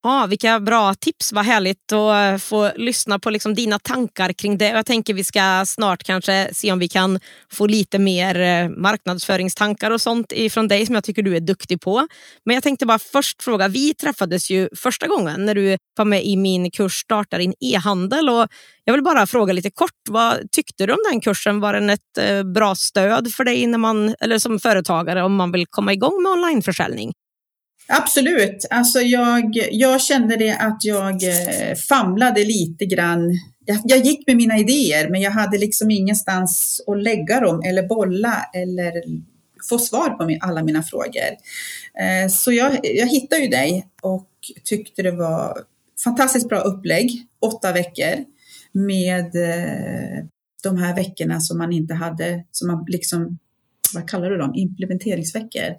Ja, 0.04 0.26
vilka 0.26 0.60
bra 0.60 0.94
tips, 0.94 1.32
vad 1.32 1.44
härligt 1.44 1.92
att 1.92 2.42
få 2.42 2.70
lyssna 2.76 3.18
på 3.18 3.30
liksom 3.30 3.54
dina 3.54 3.78
tankar 3.78 4.32
kring 4.32 4.58
det. 4.58 4.68
Jag 4.68 4.86
tänker 4.86 5.14
vi 5.14 5.24
ska 5.24 5.64
snart 5.66 6.02
kanske 6.02 6.50
se 6.52 6.72
om 6.72 6.78
vi 6.78 6.88
kan 6.88 7.20
få 7.52 7.66
lite 7.66 7.98
mer 7.98 8.40
eh, 8.40 8.68
marknadsföringstankar 8.68 9.90
och 9.90 10.00
sånt 10.00 10.32
ifrån 10.32 10.68
dig 10.68 10.86
som 10.86 10.94
jag 10.94 11.04
tycker 11.04 11.22
du 11.22 11.36
är 11.36 11.40
duktig 11.40 11.80
på. 11.80 12.06
Men 12.44 12.54
jag 12.54 12.62
tänkte 12.62 12.86
bara 12.86 12.98
först 12.98 13.42
fråga, 13.42 13.68
vi 13.68 13.94
träffades 13.94 14.50
ju 14.50 14.68
första 14.76 15.06
gången 15.06 15.46
när 15.46 15.54
du 15.54 15.76
var 15.96 16.04
med 16.04 16.24
i 16.24 16.36
min 16.36 16.70
kurs 16.70 17.00
Starta 17.00 17.38
din 17.38 17.54
e-handel 17.60 18.28
och 18.28 18.46
jag 18.84 18.94
vill 18.94 19.02
bara 19.02 19.26
fråga 19.26 19.52
lite 19.52 19.70
kort, 19.70 20.00
vad 20.10 20.50
tyckte 20.50 20.86
du 20.86 20.92
om 20.92 20.98
den 21.12 21.20
kursen? 21.20 21.60
Var 21.60 21.72
den 21.72 21.90
ett 21.90 22.18
eh, 22.18 22.42
bra 22.42 22.74
stöd 22.74 23.32
för 23.32 23.44
dig 23.44 23.66
när 23.66 23.78
man, 23.78 24.14
eller 24.20 24.38
som 24.38 24.58
företagare 24.58 25.22
om 25.22 25.34
man 25.34 25.52
vill 25.52 25.66
komma 25.66 25.92
igång 25.92 26.22
med 26.22 26.32
onlineförsäljning? 26.32 27.12
Absolut. 27.94 28.66
Alltså 28.70 29.00
jag, 29.00 29.68
jag 29.70 30.00
kände 30.00 30.36
det 30.36 30.56
att 30.56 30.84
jag 30.84 31.22
eh, 31.24 31.74
famlade 31.88 32.44
lite 32.44 32.86
grann. 32.86 33.38
Jag, 33.64 33.80
jag, 33.84 33.98
gick 33.98 34.26
med 34.26 34.36
mina 34.36 34.58
idéer, 34.58 35.08
men 35.08 35.20
jag 35.20 35.30
hade 35.30 35.58
liksom 35.58 35.90
ingenstans 35.90 36.80
att 36.86 37.02
lägga 37.02 37.40
dem 37.40 37.62
eller 37.66 37.82
bolla 37.82 38.50
eller 38.54 38.92
få 39.68 39.78
svar 39.78 40.10
på 40.10 40.24
min, 40.24 40.38
alla 40.42 40.62
mina 40.62 40.82
frågor. 40.82 41.30
Eh, 42.00 42.28
så 42.30 42.52
jag, 42.52 42.80
jag 42.82 43.06
hittade 43.06 43.42
ju 43.42 43.48
dig 43.48 43.86
och 44.02 44.28
tyckte 44.64 45.02
det 45.02 45.10
var 45.10 45.58
fantastiskt 46.04 46.48
bra 46.48 46.58
upplägg, 46.60 47.26
åtta 47.40 47.72
veckor 47.72 48.24
med 48.72 49.36
eh, 49.36 50.24
de 50.62 50.76
här 50.78 50.94
veckorna 50.94 51.40
som 51.40 51.58
man 51.58 51.72
inte 51.72 51.94
hade, 51.94 52.44
som 52.50 52.68
man 52.68 52.84
liksom, 52.88 53.38
vad 53.94 54.10
kallar 54.10 54.30
du 54.30 54.36
dem, 54.36 54.54
implementeringsveckor. 54.54 55.76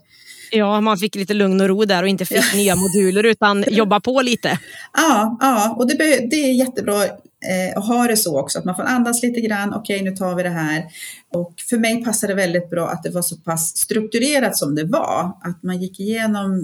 Ja, 0.56 0.82
man 0.82 0.98
fick 0.98 1.16
lite 1.16 1.34
lugn 1.34 1.62
och 1.62 1.68
ro 1.68 1.86
där 1.86 2.04
och 2.04 2.10
inte 2.10 2.26
fick 2.26 2.54
nya 2.54 2.76
moduler 2.76 3.24
utan 3.24 3.66
jobba 3.72 4.00
på 4.00 4.22
lite. 4.22 4.60
Ja, 4.94 5.38
ja 5.42 5.76
och 5.78 5.88
det, 5.88 5.96
det 6.30 6.36
är 6.36 6.54
jättebra 6.54 7.04
eh, 7.04 7.78
att 7.78 7.88
ha 7.88 8.08
det 8.08 8.18
så 8.18 8.40
också, 8.40 8.60
att 8.60 8.66
man 8.66 8.76
får 8.76 8.84
andas 8.84 9.24
lite 9.24 9.42
grann. 9.42 9.74
Okej, 9.74 10.02
nu 10.04 10.16
tar 10.16 10.36
vi 10.36 10.44
det 10.44 10.50
här. 10.50 10.84
Och 11.34 11.54
för 11.70 11.78
mig 11.78 12.04
passade 12.04 12.34
det 12.34 12.38
väldigt 12.38 12.70
bra 12.70 12.90
att 12.90 13.04
det 13.04 13.10
var 13.10 13.22
så 13.22 13.38
pass 13.38 13.78
strukturerat 13.78 14.58
som 14.58 14.76
det 14.76 14.84
var. 14.84 15.38
Att 15.42 15.64
man 15.64 15.82
gick 15.82 16.00
igenom 16.00 16.62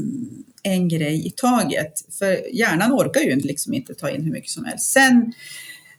en 0.63 0.89
grej 0.89 1.28
i 1.28 1.32
taget. 1.32 1.93
För 2.19 2.56
hjärnan 2.56 2.91
orkar 2.91 3.21
ju 3.21 3.36
liksom 3.36 3.73
inte 3.73 3.93
ta 3.93 4.10
in 4.10 4.23
hur 4.23 4.32
mycket 4.32 4.52
som 4.52 4.65
helst. 4.65 4.91
Sen 4.91 5.34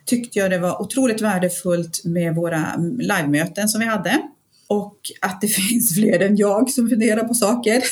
tyckte 0.07 0.39
jag 0.39 0.51
det 0.51 0.59
var 0.59 0.83
otroligt 0.83 1.21
värdefullt 1.21 2.05
med 2.05 2.35
våra 2.35 2.77
livemöten 2.99 3.69
som 3.69 3.81
vi 3.81 3.87
hade. 3.87 4.23
Och 4.71 4.97
att 5.21 5.41
det 5.41 5.49
finns 5.69 5.95
fler 5.95 6.21
än 6.21 6.37
jag 6.37 6.71
som 6.71 6.89
funderar 6.89 7.25
på 7.25 7.35
saker. 7.35 7.83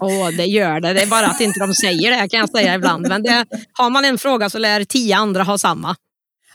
Åh, 0.00 0.30
det 0.36 0.44
gör 0.44 0.80
det. 0.80 0.92
Det 0.92 1.02
är 1.02 1.06
bara 1.06 1.26
att 1.26 1.40
inte 1.40 1.60
de 1.60 1.74
säger 1.74 2.10
det 2.10 2.28
kan 2.28 2.40
jag 2.40 2.50
säga 2.50 2.74
ibland. 2.74 3.08
Men 3.08 3.22
det, 3.22 3.46
har 3.72 3.90
man 3.90 4.04
en 4.04 4.18
fråga 4.18 4.50
så 4.50 4.58
lär 4.58 4.84
tio 4.84 5.16
andra 5.16 5.42
ha 5.42 5.58
samma. 5.58 5.96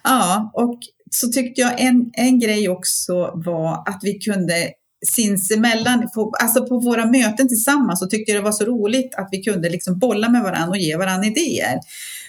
Ja, 0.04 0.52
och 0.54 0.80
så 1.12 1.28
tyckte 1.28 1.62
jag 1.62 1.82
en, 1.82 2.12
en 2.14 2.40
grej 2.40 2.70
också 2.70 3.32
var 3.36 3.90
att 3.90 4.00
vi 4.02 4.20
kunde 4.20 4.72
sinsemellan, 5.08 6.08
alltså 6.42 6.66
på 6.66 6.80
våra 6.80 7.06
möten 7.06 7.48
tillsammans 7.48 8.00
så 8.00 8.08
tyckte 8.08 8.32
jag 8.32 8.42
det 8.42 8.46
var 8.46 8.52
så 8.52 8.66
roligt 8.66 9.16
att 9.16 9.30
vi 9.32 9.44
kunde 9.44 9.70
liksom 9.70 10.00
bolla 10.00 10.30
med 10.30 10.44
varandra 10.44 10.70
och 10.70 10.78
ge 10.78 10.98
varandra 10.98 11.28
idéer. 11.28 11.80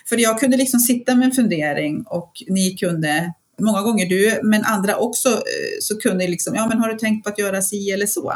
För 0.08 0.18
jag 0.18 0.40
kunde 0.40 0.56
liksom 0.56 0.80
sitta 0.80 1.14
med 1.14 1.26
en 1.26 1.32
fundering 1.32 2.02
och 2.06 2.32
ni 2.48 2.76
kunde, 2.76 3.32
många 3.60 3.82
gånger 3.82 4.06
du, 4.06 4.40
men 4.42 4.64
andra 4.64 4.96
också, 4.96 5.28
eh, 5.28 5.78
så 5.80 5.98
kunde 5.98 6.28
liksom, 6.28 6.54
ja 6.54 6.66
men 6.66 6.78
har 6.78 6.88
du 6.88 6.98
tänkt 6.98 7.24
på 7.24 7.30
att 7.30 7.38
göra 7.38 7.62
si 7.62 7.90
eller 7.90 8.06
så? 8.06 8.34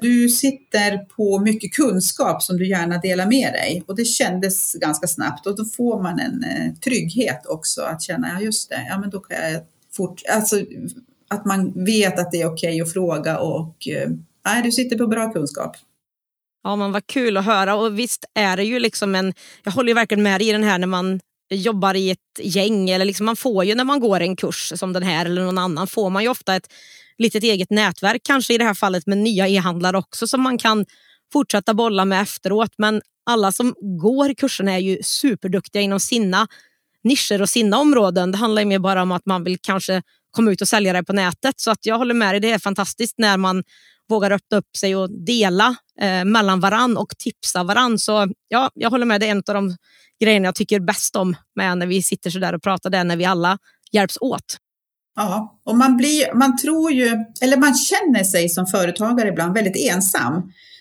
Du 0.00 0.28
sitter 0.28 0.98
på 0.98 1.38
mycket 1.38 1.72
kunskap 1.72 2.42
som 2.42 2.56
du 2.56 2.68
gärna 2.68 2.98
delar 2.98 3.26
med 3.26 3.52
dig 3.52 3.84
och 3.86 3.96
det 3.96 4.04
kändes 4.04 4.72
ganska 4.72 5.06
snabbt 5.06 5.46
och 5.46 5.56
då 5.56 5.64
får 5.64 6.02
man 6.02 6.18
en 6.18 6.44
eh, 6.44 6.74
trygghet 6.74 7.46
också 7.46 7.82
att 7.82 8.02
känna, 8.02 8.28
ja 8.28 8.40
just 8.40 8.68
det, 8.68 8.86
ja 8.88 8.98
men 8.98 9.10
då 9.10 9.20
kan 9.20 9.52
jag 9.52 9.62
fort, 9.96 10.22
alltså 10.34 10.56
att 11.28 11.44
man 11.44 11.84
vet 11.84 12.18
att 12.18 12.32
det 12.32 12.42
är 12.42 12.46
okej 12.46 12.68
okay 12.68 12.80
att 12.80 12.92
fråga 12.92 13.38
och 13.38 13.88
eh, 13.88 14.10
nej, 14.44 14.62
du 14.62 14.72
sitter 14.72 14.98
på 14.98 15.06
bra 15.06 15.32
kunskap. 15.32 15.76
Ja, 16.62 16.76
men 16.76 16.92
vad 16.92 17.06
kul 17.06 17.36
att 17.36 17.44
höra. 17.44 17.76
Och 17.76 17.98
visst 17.98 18.24
är 18.34 18.56
det 18.56 18.64
ju 18.64 18.78
liksom 18.78 19.14
en... 19.14 19.34
Jag 19.64 19.72
håller 19.72 19.88
ju 19.88 19.94
verkligen 19.94 20.22
med 20.22 20.40
dig 20.40 20.48
i 20.48 20.52
den 20.52 20.64
här 20.64 20.78
när 20.78 20.86
man 20.86 21.20
jobbar 21.50 21.94
i 21.94 22.10
ett 22.10 22.18
gäng. 22.40 22.90
Eller 22.90 23.04
liksom 23.04 23.26
man 23.26 23.36
får 23.36 23.64
ju 23.64 23.74
när 23.74 23.84
man 23.84 24.00
går 24.00 24.20
en 24.20 24.36
kurs 24.36 24.72
som 24.76 24.92
den 24.92 25.02
här 25.02 25.26
eller 25.26 25.42
någon 25.44 25.58
annan 25.58 25.86
får 25.86 26.10
man 26.10 26.22
ju 26.22 26.28
ofta 26.28 26.56
ett 26.56 26.72
litet 27.18 27.42
eget 27.42 27.70
nätverk. 27.70 28.20
Kanske 28.24 28.54
i 28.54 28.58
det 28.58 28.64
här 28.64 28.74
fallet 28.74 29.06
med 29.06 29.18
nya 29.18 29.48
e-handlare 29.48 29.98
också 29.98 30.26
som 30.26 30.42
man 30.42 30.58
kan 30.58 30.84
fortsätta 31.32 31.74
bolla 31.74 32.04
med 32.04 32.22
efteråt. 32.22 32.70
Men 32.78 33.02
alla 33.26 33.52
som 33.52 33.74
går 33.80 34.34
kursen 34.34 34.68
är 34.68 34.78
ju 34.78 34.98
superduktiga 35.02 35.82
inom 35.82 36.00
sina 36.00 36.46
nischer 37.04 37.42
och 37.42 37.48
sina 37.48 37.78
områden. 37.78 38.32
Det 38.32 38.38
handlar 38.38 38.62
ju 38.62 38.66
mer 38.66 38.78
bara 38.78 39.02
om 39.02 39.12
att 39.12 39.26
man 39.26 39.44
vill 39.44 39.58
kanske 39.60 40.02
komma 40.30 40.50
ut 40.50 40.60
och 40.60 40.68
sälja 40.68 40.92
det 40.92 41.04
på 41.04 41.12
nätet. 41.12 41.60
Så 41.60 41.70
att 41.70 41.86
jag 41.86 41.98
håller 41.98 42.14
med 42.14 42.32
dig, 42.34 42.40
det 42.40 42.50
är 42.50 42.58
fantastiskt 42.58 43.14
när 43.18 43.36
man 43.36 43.62
vågar 44.08 44.30
öppna 44.30 44.56
upp 44.56 44.76
sig 44.76 44.96
och 44.96 45.10
dela 45.10 45.76
eh, 46.00 46.24
mellan 46.24 46.60
varann 46.60 46.96
och 46.96 47.08
tipsa 47.18 47.64
varann. 47.64 47.98
Så 47.98 48.28
ja, 48.48 48.70
jag 48.74 48.90
håller 48.90 49.06
med, 49.06 49.20
det 49.20 49.26
är 49.26 49.30
en 49.30 49.42
av 49.48 49.54
de 49.54 49.76
grejerna 50.20 50.46
jag 50.46 50.54
tycker 50.54 50.80
bäst 50.80 51.16
om 51.16 51.36
med 51.56 51.78
när 51.78 51.86
vi 51.86 52.02
sitter 52.02 52.30
så 52.30 52.38
där 52.38 52.54
och 52.54 52.62
pratar, 52.62 52.90
det 52.90 52.98
är 52.98 53.04
när 53.04 53.16
vi 53.16 53.24
alla 53.24 53.58
hjälps 53.92 54.18
åt. 54.20 54.56
Ja, 55.16 55.60
och 55.64 55.76
man, 55.76 55.96
blir, 55.96 56.34
man 56.34 56.56
tror 56.56 56.92
ju, 56.92 57.24
eller 57.40 57.56
man 57.56 57.74
känner 57.74 58.24
sig 58.24 58.48
som 58.48 58.66
företagare 58.66 59.28
ibland 59.28 59.54
väldigt 59.54 59.92
ensam. 59.92 60.34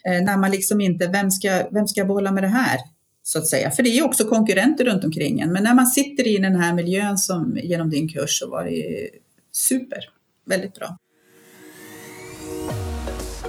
Eh, 0.07 0.23
när 0.23 0.37
man 0.37 0.51
liksom 0.51 0.81
inte, 0.81 1.07
vem 1.07 1.31
ska, 1.31 1.67
vem 1.71 1.87
ska 1.87 2.05
bolla 2.05 2.31
med 2.31 2.43
det 2.43 2.47
här? 2.47 2.77
Så 3.23 3.39
att 3.39 3.47
säga. 3.47 3.71
För 3.71 3.83
det 3.83 3.89
är 3.89 3.95
ju 3.95 4.03
också 4.03 4.25
konkurrenter 4.25 4.85
runt 4.85 5.03
omkring 5.03 5.39
en. 5.39 5.51
Men 5.51 5.63
när 5.63 5.73
man 5.73 5.87
sitter 5.87 6.27
i 6.27 6.37
den 6.37 6.55
här 6.55 6.73
miljön 6.73 7.17
som 7.17 7.59
genom 7.63 7.89
din 7.89 8.09
kurs 8.09 8.39
så 8.39 8.49
var 8.49 8.63
det 8.65 9.09
super, 9.51 9.99
väldigt 10.45 10.73
bra. 10.73 10.97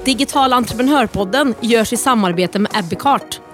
Digital 0.04 0.52
entreprenörpodden 0.52 1.54
görs 1.60 1.92
i 1.92 1.96
samarbete 1.96 2.58
med 2.58 2.72
Ebbecart, 2.74 3.40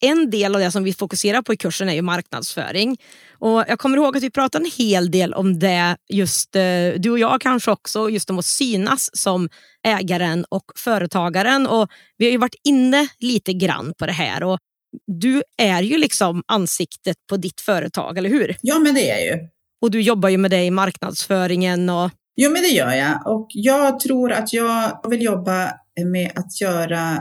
en 0.00 0.30
del 0.30 0.54
av 0.54 0.60
det 0.60 0.70
som 0.70 0.84
vi 0.84 0.92
fokuserar 0.92 1.42
på 1.42 1.52
i 1.52 1.56
kursen 1.56 1.88
är 1.88 1.94
ju 1.94 2.02
marknadsföring. 2.02 2.96
Och 3.38 3.64
jag 3.68 3.78
kommer 3.78 3.96
ihåg 3.96 4.16
att 4.16 4.22
vi 4.22 4.30
pratade 4.30 4.64
en 4.64 4.70
hel 4.76 5.10
del 5.10 5.34
om 5.34 5.58
det, 5.58 5.96
just 6.08 6.56
eh, 6.56 6.62
du 6.96 7.10
och 7.10 7.18
jag 7.18 7.40
kanske 7.40 7.70
också, 7.70 8.10
just 8.10 8.30
om 8.30 8.38
att 8.38 8.44
synas 8.44 9.10
som 9.12 9.48
ägaren 9.86 10.44
och 10.48 10.64
företagaren. 10.76 11.66
Och 11.66 11.88
vi 12.16 12.24
har 12.24 12.32
ju 12.32 12.38
varit 12.38 12.60
inne 12.64 13.08
lite 13.18 13.52
grann 13.52 13.92
på 13.98 14.06
det 14.06 14.12
här. 14.12 14.42
Och 14.42 14.58
du 15.06 15.42
är 15.62 15.82
ju 15.82 15.98
liksom 15.98 16.42
ansiktet 16.46 17.16
på 17.28 17.36
ditt 17.36 17.60
företag, 17.60 18.18
eller 18.18 18.30
hur? 18.30 18.56
Ja, 18.60 18.78
men 18.78 18.94
det 18.94 19.10
är 19.10 19.26
jag 19.26 19.38
ju. 19.38 19.48
Och 19.80 19.90
du 19.90 20.00
jobbar 20.00 20.28
ju 20.28 20.38
med 20.38 20.50
det 20.50 20.64
i 20.64 20.70
marknadsföringen. 20.70 21.90
Och... 21.90 22.10
Jo, 22.36 22.50
men 22.50 22.62
det 22.62 22.68
gör 22.68 22.92
jag. 22.92 23.26
Och 23.26 23.48
jag 23.50 24.00
tror 24.00 24.32
att 24.32 24.52
jag 24.52 25.10
vill 25.10 25.22
jobba 25.22 25.72
med 26.06 26.32
att 26.34 26.60
göra 26.60 27.18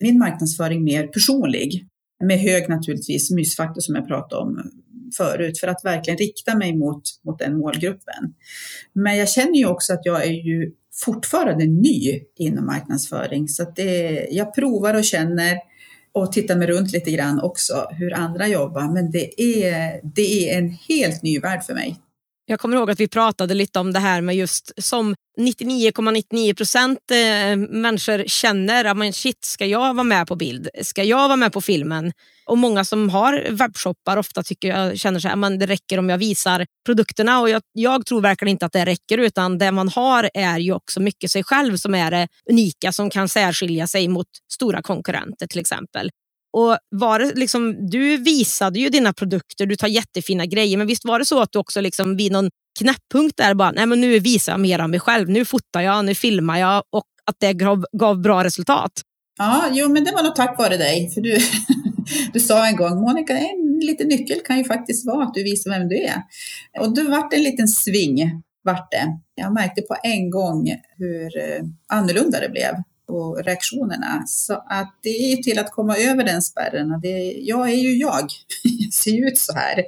min 0.00 0.18
marknadsföring 0.18 0.84
mer 0.84 1.06
personlig 1.06 1.88
med 2.22 2.38
hög 2.38 2.68
naturligtvis 2.68 3.30
mysfaktor 3.30 3.80
som 3.80 3.94
jag 3.94 4.08
pratade 4.08 4.42
om 4.42 4.70
förut 5.16 5.58
för 5.58 5.68
att 5.68 5.84
verkligen 5.84 6.18
rikta 6.18 6.56
mig 6.56 6.76
mot, 6.76 7.02
mot 7.24 7.38
den 7.38 7.58
målgruppen. 7.58 8.34
Men 8.92 9.16
jag 9.16 9.28
känner 9.28 9.58
ju 9.58 9.66
också 9.66 9.92
att 9.92 10.06
jag 10.06 10.24
är 10.24 10.32
ju 10.32 10.72
fortfarande 11.04 11.66
ny 11.66 12.20
inom 12.38 12.66
marknadsföring 12.66 13.48
så 13.48 13.62
att 13.62 13.76
det, 13.76 14.26
jag 14.30 14.54
provar 14.54 14.94
och 14.94 15.04
känner 15.04 15.58
och 16.12 16.32
tittar 16.32 16.56
mig 16.56 16.66
runt 16.66 16.92
lite 16.92 17.10
grann 17.10 17.40
också 17.40 17.86
hur 17.90 18.14
andra 18.14 18.48
jobbar. 18.48 18.92
Men 18.94 19.10
det 19.10 19.42
är, 19.42 20.00
det 20.14 20.50
är 20.50 20.58
en 20.58 20.68
helt 20.88 21.22
ny 21.22 21.38
värld 21.38 21.62
för 21.62 21.74
mig. 21.74 21.96
Jag 22.46 22.60
kommer 22.60 22.76
ihåg 22.76 22.90
att 22.90 23.00
vi 23.00 23.08
pratade 23.08 23.54
lite 23.54 23.78
om 23.78 23.92
det 23.92 23.98
här 23.98 24.20
med 24.20 24.36
just 24.36 24.72
som 24.84 25.14
99,99 25.40 26.54
procent 26.54 26.98
,99 27.10 27.68
människor 27.70 28.24
känner 28.26 28.84
att 28.84 29.14
shit, 29.14 29.44
ska 29.44 29.66
jag 29.66 29.94
vara 29.94 30.04
med 30.04 30.26
på 30.26 30.36
bild? 30.36 30.68
Ska 30.82 31.04
jag 31.04 31.28
vara 31.28 31.36
med 31.36 31.52
på 31.52 31.60
filmen? 31.60 32.12
Och 32.46 32.58
många 32.58 32.84
som 32.84 33.10
har 33.10 33.46
webbshoppar 33.50 34.16
ofta 34.16 34.42
tycker 34.42 34.68
jag, 34.68 34.98
känner 34.98 35.20
sig 35.20 35.30
att 35.30 35.60
det 35.60 35.66
räcker 35.66 35.98
om 35.98 36.08
jag 36.08 36.18
visar 36.18 36.66
produkterna. 36.86 37.40
Och 37.40 37.50
jag, 37.50 37.62
jag, 37.72 38.06
tror 38.06 38.20
verkligen 38.20 38.50
inte 38.50 38.66
att 38.66 38.72
det 38.72 38.84
räcker 38.84 39.18
utan 39.18 39.58
det 39.58 39.72
man 39.72 39.88
har 39.88 40.30
är 40.34 40.58
ju 40.58 40.72
också 40.72 41.00
mycket 41.00 41.30
sig 41.30 41.44
själv 41.44 41.76
som 41.76 41.94
är 41.94 42.10
det 42.10 42.28
unika 42.50 42.92
som 42.92 43.10
kan 43.10 43.28
särskilja 43.28 43.86
sig 43.86 44.08
mot 44.08 44.26
stora 44.52 44.82
konkurrenter 44.82 45.46
till 45.46 45.60
exempel. 45.60 46.10
Och 46.52 46.78
var 46.90 47.18
det 47.18 47.34
liksom, 47.34 47.90
du 47.90 48.16
visade 48.16 48.78
ju 48.78 48.88
dina 48.88 49.12
produkter, 49.12 49.66
du 49.66 49.76
tar 49.76 49.88
jättefina 49.88 50.46
grejer, 50.46 50.78
men 50.78 50.86
visst 50.86 51.04
var 51.04 51.18
det 51.18 51.24
så 51.24 51.40
att 51.40 51.52
du 51.52 51.58
också 51.58 51.80
liksom 51.80 52.16
vid 52.16 52.32
någon 52.32 52.50
knäpppunkt 52.78 53.36
där 53.36 53.54
bara, 53.54 53.70
nej 53.70 53.86
men 53.86 54.00
nu 54.00 54.18
visar 54.18 54.52
jag 54.52 54.60
mer 54.60 54.78
av 54.78 54.90
mig 54.90 55.00
själv, 55.00 55.30
nu 55.30 55.44
fotar 55.44 55.80
jag, 55.80 56.04
nu 56.04 56.14
filmar 56.14 56.58
jag 56.58 56.82
och 56.90 57.04
att 57.26 57.36
det 57.40 57.52
gav, 57.52 57.84
gav 57.92 58.20
bra 58.20 58.44
resultat? 58.44 58.92
Ja, 59.38 59.68
jo 59.72 59.88
men 59.88 60.04
det 60.04 60.12
var 60.12 60.22
nog 60.22 60.34
tack 60.34 60.58
vare 60.58 60.76
dig, 60.76 61.10
för 61.10 61.20
du, 61.20 61.38
du 62.32 62.40
sa 62.40 62.66
en 62.66 62.76
gång, 62.76 63.00
Monica, 63.00 63.38
en 63.38 63.80
liten 63.80 64.08
nyckel 64.08 64.40
kan 64.40 64.58
ju 64.58 64.64
faktiskt 64.64 65.06
vara 65.06 65.24
att 65.24 65.34
du 65.34 65.42
visar 65.42 65.70
vem 65.70 65.88
du 65.88 65.96
är. 65.96 66.22
Och 66.80 66.94
då 66.94 67.10
vart 67.10 67.30
det 67.30 67.36
en 67.36 67.42
liten 67.42 67.68
sving, 67.68 68.42
vart 68.64 68.90
det. 68.90 69.18
Jag 69.34 69.54
märkte 69.54 69.82
på 69.82 69.96
en 70.02 70.30
gång 70.30 70.68
hur 70.96 71.38
eh, 71.38 71.62
annorlunda 71.88 72.40
det 72.40 72.48
blev 72.48 72.74
och 73.12 73.44
reaktionerna. 73.44 74.22
Så 74.26 74.54
att 74.54 74.98
det 75.02 75.32
är 75.32 75.36
till 75.36 75.58
att 75.58 75.70
komma 75.70 75.96
över 75.96 76.24
den 76.24 76.42
spärren. 76.42 77.00
Det, 77.02 77.32
jag 77.32 77.70
är 77.70 77.76
ju 77.76 77.96
jag, 77.96 78.22
jag 78.62 78.92
ser 78.92 79.26
ut 79.26 79.38
så 79.38 79.52
här. 79.52 79.84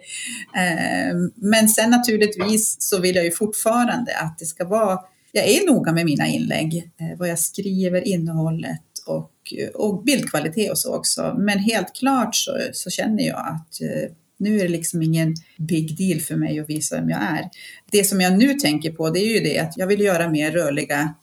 Ehm, 0.56 1.30
men 1.34 1.68
sen 1.68 1.90
naturligtvis 1.90 2.76
så 2.78 3.00
vill 3.00 3.16
jag 3.16 3.24
ju 3.24 3.30
fortfarande 3.30 4.16
att 4.18 4.38
det 4.38 4.46
ska 4.46 4.64
vara, 4.64 4.98
jag 5.32 5.48
är 5.48 5.66
noga 5.66 5.92
med 5.92 6.04
mina 6.04 6.26
inlägg, 6.26 6.76
eh, 7.00 7.18
vad 7.18 7.28
jag 7.28 7.38
skriver, 7.38 8.08
innehållet 8.08 8.82
och, 9.06 9.32
och 9.74 10.04
bildkvalitet 10.04 10.70
och 10.70 10.78
så 10.78 10.96
också. 10.96 11.34
Men 11.38 11.58
helt 11.58 11.94
klart 11.94 12.34
så, 12.34 12.58
så 12.72 12.90
känner 12.90 13.26
jag 13.26 13.38
att 13.38 13.80
eh, 13.80 14.10
nu 14.38 14.58
är 14.58 14.62
det 14.62 14.68
liksom 14.68 15.02
ingen 15.02 15.34
big 15.58 15.96
deal 15.98 16.20
för 16.20 16.36
mig 16.36 16.60
att 16.60 16.70
visa 16.70 16.96
vem 16.96 17.10
jag 17.10 17.22
är. 17.22 17.50
Det 17.90 18.04
som 18.04 18.20
jag 18.20 18.38
nu 18.38 18.54
tänker 18.54 18.92
på 18.92 19.10
det 19.10 19.20
är 19.20 19.34
ju 19.34 19.40
det 19.40 19.58
att 19.58 19.76
jag 19.76 19.86
vill 19.86 20.00
göra 20.00 20.30
mer 20.30 20.50
rörliga 20.50 21.14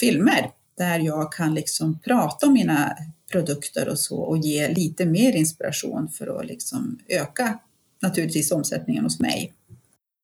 filmer 0.00 0.50
där 0.78 0.98
jag 0.98 1.32
kan 1.32 1.54
liksom 1.54 1.98
prata 1.98 2.46
om 2.46 2.52
mina 2.52 2.96
produkter 3.32 3.88
och 3.88 3.98
så 3.98 4.16
och 4.16 4.38
ge 4.38 4.68
lite 4.68 5.06
mer 5.06 5.32
inspiration 5.32 6.08
för 6.08 6.40
att 6.40 6.46
liksom 6.46 6.98
öka 7.08 7.58
naturligtvis 8.02 8.52
omsättningen 8.52 9.04
hos 9.04 9.20
mig. 9.20 9.52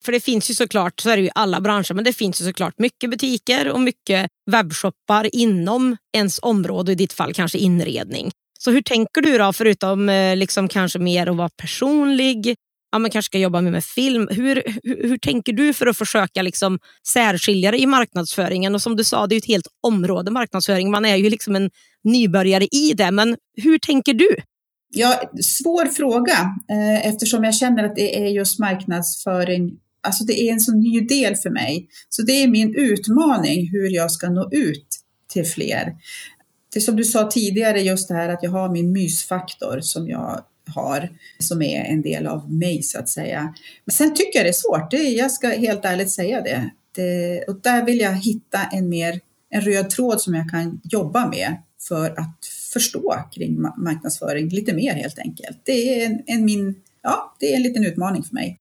För 0.05 0.11
det 0.11 0.19
finns 0.19 0.49
ju 0.49 0.53
såklart, 0.53 0.99
så 0.99 1.09
är 1.09 1.15
det 1.17 1.21
ju 1.21 1.27
i 1.27 1.31
alla 1.35 1.61
branscher, 1.61 1.93
men 1.93 2.03
det 2.03 2.13
finns 2.13 2.41
ju 2.41 2.45
såklart 2.45 2.79
mycket 2.79 3.09
butiker 3.09 3.71
och 3.71 3.81
mycket 3.81 4.27
webbshoppar 4.51 5.35
inom 5.35 5.97
ens 6.17 6.39
område, 6.41 6.91
i 6.91 6.95
ditt 6.95 7.13
fall 7.13 7.33
kanske 7.33 7.57
inredning. 7.57 8.31
Så 8.59 8.71
hur 8.71 8.81
tänker 8.81 9.21
du 9.21 9.37
då, 9.37 9.53
förutom 9.53 10.09
eh, 10.09 10.35
liksom 10.35 10.67
kanske 10.67 10.99
mer 10.99 11.29
att 11.29 11.37
vara 11.37 11.49
personlig, 11.49 12.55
ja, 12.95 12.99
man 12.99 13.11
kanske 13.11 13.29
ska 13.29 13.37
jobba 13.37 13.61
mer 13.61 13.71
med 13.71 13.83
film. 13.83 14.27
Hur, 14.31 14.63
hur, 14.83 15.07
hur, 15.07 15.17
tänker 15.17 15.53
du 15.53 15.73
för 15.73 15.87
att 15.87 15.97
försöka 15.97 16.41
liksom 16.41 16.79
särskilja 17.07 17.71
dig 17.71 17.81
i 17.81 17.85
marknadsföringen? 17.85 18.75
Och 18.75 18.81
som 18.81 18.95
du 18.95 19.03
sa, 19.03 19.27
det 19.27 19.35
är 19.35 19.37
ett 19.37 19.47
helt 19.47 19.67
område 19.81 20.31
marknadsföring. 20.31 20.91
Man 20.91 21.05
är 21.05 21.15
ju 21.15 21.29
liksom 21.29 21.55
en 21.55 21.69
nybörjare 22.03 22.65
i 22.65 22.93
det, 22.93 23.11
men 23.11 23.37
hur 23.57 23.77
tänker 23.77 24.13
du? 24.13 24.29
Ja, 24.93 25.31
svår 25.41 25.85
fråga 25.85 26.53
eh, 26.71 27.07
eftersom 27.07 27.43
jag 27.43 27.55
känner 27.55 27.83
att 27.83 27.95
det 27.95 28.25
är 28.25 28.27
just 28.27 28.59
marknadsföring 28.59 29.71
Alltså 30.07 30.23
det 30.23 30.33
är 30.33 30.53
en 30.53 30.59
så 30.59 30.75
ny 30.75 31.01
del 31.01 31.35
för 31.35 31.49
mig. 31.49 31.87
Så 32.09 32.21
det 32.21 32.31
är 32.31 32.47
min 32.47 32.75
utmaning 32.75 33.69
hur 33.71 33.89
jag 33.89 34.11
ska 34.11 34.29
nå 34.29 34.49
ut 34.51 34.87
till 35.33 35.45
fler. 35.45 35.93
Det 36.73 36.81
som 36.81 36.95
du 36.95 37.03
sa 37.03 37.31
tidigare, 37.31 37.81
just 37.81 38.07
det 38.07 38.13
här 38.13 38.29
att 38.29 38.43
jag 38.43 38.51
har 38.51 38.69
min 38.69 38.91
mysfaktor 38.91 39.79
som 39.81 40.07
jag 40.07 40.41
har, 40.69 41.09
som 41.39 41.61
är 41.61 41.83
en 41.83 42.01
del 42.01 42.27
av 42.27 42.53
mig 42.53 42.83
så 42.83 42.99
att 42.99 43.09
säga. 43.09 43.53
Men 43.85 43.93
sen 43.93 44.13
tycker 44.13 44.39
jag 44.39 44.45
det 44.45 44.49
är 44.49 44.53
svårt, 44.53 44.91
det, 44.91 44.97
jag 44.97 45.31
ska 45.31 45.47
helt 45.47 45.85
ärligt 45.85 46.11
säga 46.11 46.41
det. 46.41 46.69
det. 46.95 47.43
Och 47.47 47.61
där 47.61 47.85
vill 47.85 47.99
jag 47.99 48.15
hitta 48.15 48.59
en 48.71 48.89
mer 48.89 49.19
en 49.49 49.61
röd 49.61 49.89
tråd 49.89 50.21
som 50.21 50.33
jag 50.33 50.49
kan 50.49 50.81
jobba 50.83 51.27
med 51.27 51.57
för 51.87 52.19
att 52.19 52.45
förstå 52.73 53.15
kring 53.31 53.61
marknadsföring 53.61 54.49
lite 54.49 54.73
mer 54.73 54.93
helt 54.93 55.19
enkelt. 55.19 55.57
Det 55.63 56.01
är 56.01 56.05
en, 56.05 56.23
en 56.25 56.45
min, 56.45 56.75
ja, 57.01 57.35
det 57.39 57.53
är 57.53 57.55
en 57.55 57.63
liten 57.63 57.85
utmaning 57.85 58.23
för 58.23 58.33
mig. 58.33 58.59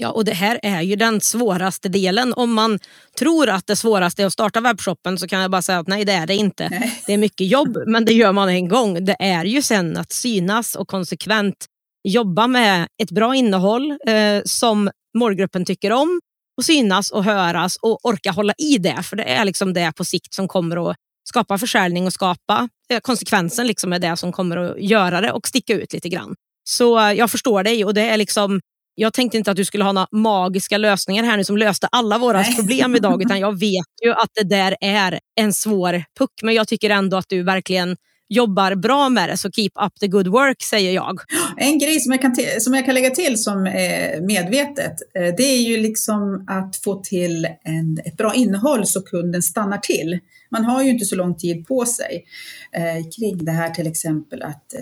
Ja, 0.00 0.10
och 0.10 0.24
det 0.24 0.32
här 0.32 0.60
är 0.62 0.82
ju 0.82 0.96
den 0.96 1.20
svåraste 1.20 1.88
delen. 1.88 2.32
Om 2.32 2.52
man 2.52 2.78
tror 3.18 3.48
att 3.48 3.66
det 3.66 3.76
svåraste 3.76 4.22
är 4.22 4.26
att 4.26 4.32
starta 4.32 4.60
webbshoppen 4.60 5.18
så 5.18 5.28
kan 5.28 5.40
jag 5.40 5.50
bara 5.50 5.62
säga 5.62 5.78
att 5.78 5.88
nej, 5.88 6.04
det 6.04 6.12
är 6.12 6.26
det 6.26 6.34
inte. 6.34 6.68
Nej. 6.68 7.02
Det 7.06 7.12
är 7.12 7.18
mycket 7.18 7.46
jobb, 7.46 7.78
men 7.86 8.04
det 8.04 8.12
gör 8.12 8.32
man 8.32 8.48
en 8.48 8.68
gång. 8.68 9.04
Det 9.04 9.16
är 9.18 9.44
ju 9.44 9.62
sen 9.62 9.96
att 9.96 10.12
synas 10.12 10.74
och 10.74 10.88
konsekvent 10.88 11.66
jobba 12.08 12.46
med 12.46 12.88
ett 13.02 13.10
bra 13.10 13.34
innehåll 13.34 13.90
eh, 13.90 14.42
som 14.44 14.90
målgruppen 15.18 15.64
tycker 15.64 15.92
om 15.92 16.20
och 16.56 16.64
synas 16.64 17.10
och 17.10 17.24
höras 17.24 17.76
och 17.76 18.06
orka 18.06 18.30
hålla 18.30 18.54
i 18.58 18.78
det. 18.78 19.02
För 19.02 19.16
det 19.16 19.24
är 19.24 19.44
liksom 19.44 19.72
det 19.72 19.92
på 19.96 20.04
sikt 20.04 20.34
som 20.34 20.48
kommer 20.48 20.90
att 20.90 20.96
skapa 21.28 21.58
försäljning 21.58 22.06
och 22.06 22.12
skapa 22.12 22.68
eh, 22.88 23.00
konsekvensen 23.00 23.66
liksom 23.66 23.92
är 23.92 23.98
det 23.98 24.16
som 24.16 24.32
kommer 24.32 24.56
att 24.56 24.80
göra 24.80 25.20
det 25.20 25.32
och 25.32 25.48
sticka 25.48 25.74
ut 25.74 25.92
lite 25.92 26.08
grann. 26.08 26.34
Så 26.68 26.98
eh, 26.98 27.12
jag 27.12 27.30
förstår 27.30 27.62
dig 27.62 27.84
och 27.84 27.94
det 27.94 28.02
är 28.02 28.16
liksom 28.16 28.60
jag 29.00 29.12
tänkte 29.12 29.38
inte 29.38 29.50
att 29.50 29.56
du 29.56 29.64
skulle 29.64 29.84
ha 29.84 29.92
några 29.92 30.08
magiska 30.12 30.78
lösningar 30.78 31.24
här 31.24 31.36
nu 31.36 31.44
som 31.44 31.56
löste 31.56 31.88
alla 31.92 32.18
våra 32.18 32.40
Nej. 32.40 32.56
problem 32.56 32.96
idag, 32.96 33.22
utan 33.22 33.40
jag 33.46 33.58
vet 33.58 33.86
ju 34.04 34.12
att 34.12 34.30
det 34.34 34.48
där 34.48 34.76
är 34.80 35.20
en 35.40 35.52
svår 35.52 36.04
puck. 36.18 36.30
Men 36.42 36.54
jag 36.54 36.68
tycker 36.68 36.90
ändå 36.90 37.16
att 37.16 37.28
du 37.28 37.42
verkligen 37.42 37.96
jobbar 38.28 38.74
bra 38.74 39.08
med 39.08 39.28
det, 39.28 39.36
så 39.36 39.50
keep 39.50 39.70
up 39.86 40.00
the 40.00 40.08
good 40.08 40.26
work 40.26 40.62
säger 40.62 40.92
jag. 40.92 41.20
En 41.56 41.78
grej 41.78 42.00
som 42.00 42.12
jag 42.12 42.22
kan, 42.22 42.36
som 42.60 42.74
jag 42.74 42.84
kan 42.84 42.94
lägga 42.94 43.10
till 43.10 43.42
som 43.42 43.66
är 43.66 44.20
medvetet, 44.20 44.94
eh, 45.14 45.34
det 45.36 45.42
är 45.42 45.60
ju 45.60 45.76
liksom 45.76 46.44
att 46.48 46.76
få 46.76 47.02
till 47.02 47.48
en, 47.64 47.98
ett 48.04 48.16
bra 48.16 48.34
innehåll 48.34 48.86
så 48.86 49.02
kunden 49.02 49.42
stannar 49.42 49.78
till. 49.78 50.18
Man 50.50 50.64
har 50.64 50.82
ju 50.82 50.90
inte 50.90 51.04
så 51.04 51.16
lång 51.16 51.34
tid 51.34 51.66
på 51.66 51.86
sig 51.86 52.24
eh, 52.72 53.10
kring 53.16 53.44
det 53.44 53.52
här 53.52 53.70
till 53.70 53.86
exempel 53.86 54.42
att 54.42 54.74
eh, 54.74 54.80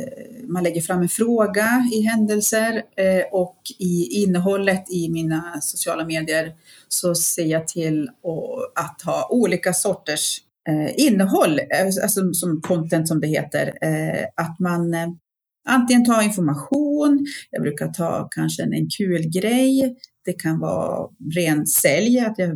man 0.49 0.63
lägger 0.63 0.81
fram 0.81 1.03
en 1.03 1.09
fråga 1.09 1.91
i 1.93 2.01
händelser 2.01 2.83
eh, 2.97 3.25
och 3.33 3.57
i 3.79 4.23
innehållet 4.23 4.91
i 4.91 5.09
mina 5.09 5.61
sociala 5.61 6.05
medier 6.05 6.53
så 6.89 7.15
ser 7.15 7.45
jag 7.45 7.69
till 7.69 8.09
att 8.75 9.03
ha 9.03 9.29
olika 9.31 9.73
sorters 9.73 10.41
Eh, 10.69 11.07
innehåll, 11.07 11.59
eh, 11.59 11.87
alltså 12.03 12.33
som 12.33 12.61
content 12.61 13.09
som 13.09 13.21
det 13.21 13.27
heter, 13.27 13.67
eh, 13.67 14.25
att 14.37 14.59
man 14.59 14.95
eh, 14.95 15.09
antingen 15.69 16.05
tar 16.05 16.23
information, 16.23 17.27
jag 17.51 17.63
brukar 17.63 17.89
ta 17.89 18.29
kanske 18.31 18.63
en, 18.63 18.73
en 18.73 18.89
kul 18.99 19.23
grej, 19.29 19.97
det 20.25 20.33
kan 20.33 20.59
vara 20.59 21.09
ren 21.37 21.67
sälj, 21.67 22.21
att 22.21 22.39
jag, 22.39 22.51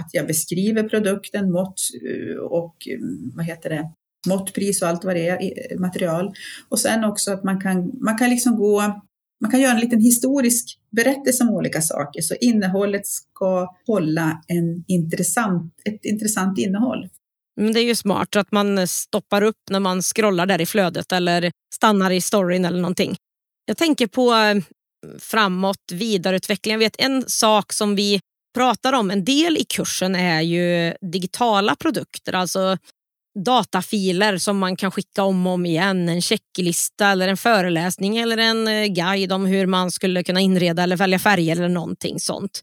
att 0.00 0.10
jag 0.12 0.26
beskriver 0.26 0.88
produkten, 0.88 1.52
mått 1.52 1.80
eh, 2.10 2.36
och 2.36 2.76
mm, 2.88 3.32
vad 3.34 3.44
heter 3.44 3.70
det, 3.70 3.90
måttpris 4.28 4.82
och 4.82 4.88
allt 4.88 5.04
vad 5.04 5.16
det 5.16 5.28
är, 5.28 5.78
material. 5.78 6.34
Och 6.68 6.80
sen 6.80 7.04
också 7.04 7.32
att 7.32 7.44
man 7.44 7.60
kan, 7.60 7.92
man 8.00 8.18
kan 8.18 8.30
liksom 8.30 8.56
gå 8.56 9.02
man 9.40 9.50
kan 9.50 9.60
göra 9.60 9.74
en 9.74 9.80
liten 9.80 10.00
historisk 10.00 10.78
berättelse 10.90 11.44
om 11.44 11.50
olika 11.50 11.80
saker, 11.80 12.22
så 12.22 12.34
innehållet 12.40 13.06
ska 13.06 13.74
hålla 13.86 14.42
en 14.48 14.84
intressant, 14.86 15.74
ett 15.84 16.04
intressant 16.04 16.58
innehåll. 16.58 17.08
Men 17.56 17.72
det 17.72 17.80
är 17.80 17.84
ju 17.84 17.94
smart 17.94 18.36
att 18.36 18.52
man 18.52 18.88
stoppar 18.88 19.42
upp 19.42 19.70
när 19.70 19.80
man 19.80 20.02
scrollar 20.02 20.46
där 20.46 20.60
i 20.60 20.66
flödet 20.66 21.12
eller 21.12 21.52
stannar 21.74 22.10
i 22.10 22.20
storyn 22.20 22.64
eller 22.64 22.80
någonting. 22.80 23.16
Jag 23.66 23.76
tänker 23.76 24.06
på 24.06 24.34
eh, 24.34 24.62
framåt, 25.18 25.92
vidareutveckling. 25.92 26.72
Jag 26.72 26.78
vet 26.78 27.00
en 27.00 27.24
sak 27.28 27.72
som 27.72 27.96
vi 27.96 28.20
pratar 28.54 28.92
om 28.92 29.10
en 29.10 29.24
del 29.24 29.56
i 29.56 29.64
kursen 29.64 30.14
är 30.14 30.40
ju 30.40 30.94
digitala 31.00 31.76
produkter, 31.76 32.32
alltså 32.32 32.78
datafiler 33.44 34.38
som 34.38 34.58
man 34.58 34.76
kan 34.76 34.90
skicka 34.90 35.22
om 35.22 35.46
och 35.46 35.52
om 35.52 35.66
igen. 35.66 36.08
En 36.08 36.22
checklista 36.22 37.08
eller 37.08 37.28
en 37.28 37.36
föreläsning 37.36 38.16
eller 38.16 38.38
en 38.38 38.68
eh, 38.68 38.86
guide 38.86 39.32
om 39.32 39.46
hur 39.46 39.66
man 39.66 39.90
skulle 39.90 40.24
kunna 40.24 40.40
inreda 40.40 40.82
eller 40.82 40.96
välja 40.96 41.18
färger 41.18 41.56
eller 41.56 41.68
någonting 41.68 42.20
sånt. 42.20 42.62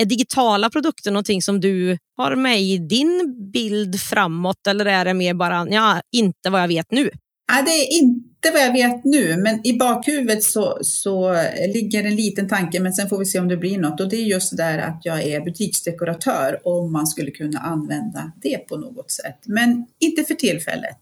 Är 0.00 0.04
digitala 0.04 0.70
produkter 0.70 1.10
någonting 1.10 1.42
som 1.42 1.60
du 1.60 1.98
har 2.16 2.36
med 2.36 2.60
i 2.60 2.78
din 2.78 3.36
bild 3.52 4.00
framåt 4.00 4.66
eller 4.68 4.86
är 4.86 5.04
det 5.04 5.14
mer 5.14 5.34
bara, 5.34 5.68
ja, 5.70 6.00
inte 6.12 6.50
vad 6.50 6.62
jag 6.62 6.68
vet 6.68 6.90
nu? 6.90 7.10
Ja, 7.52 7.62
det 7.62 7.70
är 7.70 7.92
inte 7.92 8.50
vad 8.52 8.62
jag 8.62 8.72
vet 8.72 9.04
nu, 9.04 9.36
men 9.36 9.66
i 9.66 9.78
bakhuvudet 9.78 10.42
så, 10.42 10.78
så 10.82 11.36
ligger 11.74 12.04
en 12.04 12.16
liten 12.16 12.48
tanke, 12.48 12.80
men 12.80 12.92
sen 12.92 13.08
får 13.08 13.18
vi 13.18 13.24
se 13.24 13.38
om 13.38 13.48
det 13.48 13.56
blir 13.56 13.78
något. 13.78 14.00
Och 14.00 14.08
det 14.08 14.16
är 14.16 14.24
just 14.24 14.56
det 14.56 14.62
där 14.62 14.78
att 14.78 15.00
jag 15.04 15.22
är 15.22 15.40
butiksdekoratör, 15.40 16.60
om 16.64 16.92
man 16.92 17.06
skulle 17.06 17.30
kunna 17.30 17.58
använda 17.58 18.32
det 18.42 18.68
på 18.68 18.76
något 18.76 19.10
sätt. 19.10 19.38
Men 19.46 19.86
inte 20.00 20.24
för 20.24 20.34
tillfället. 20.34 20.98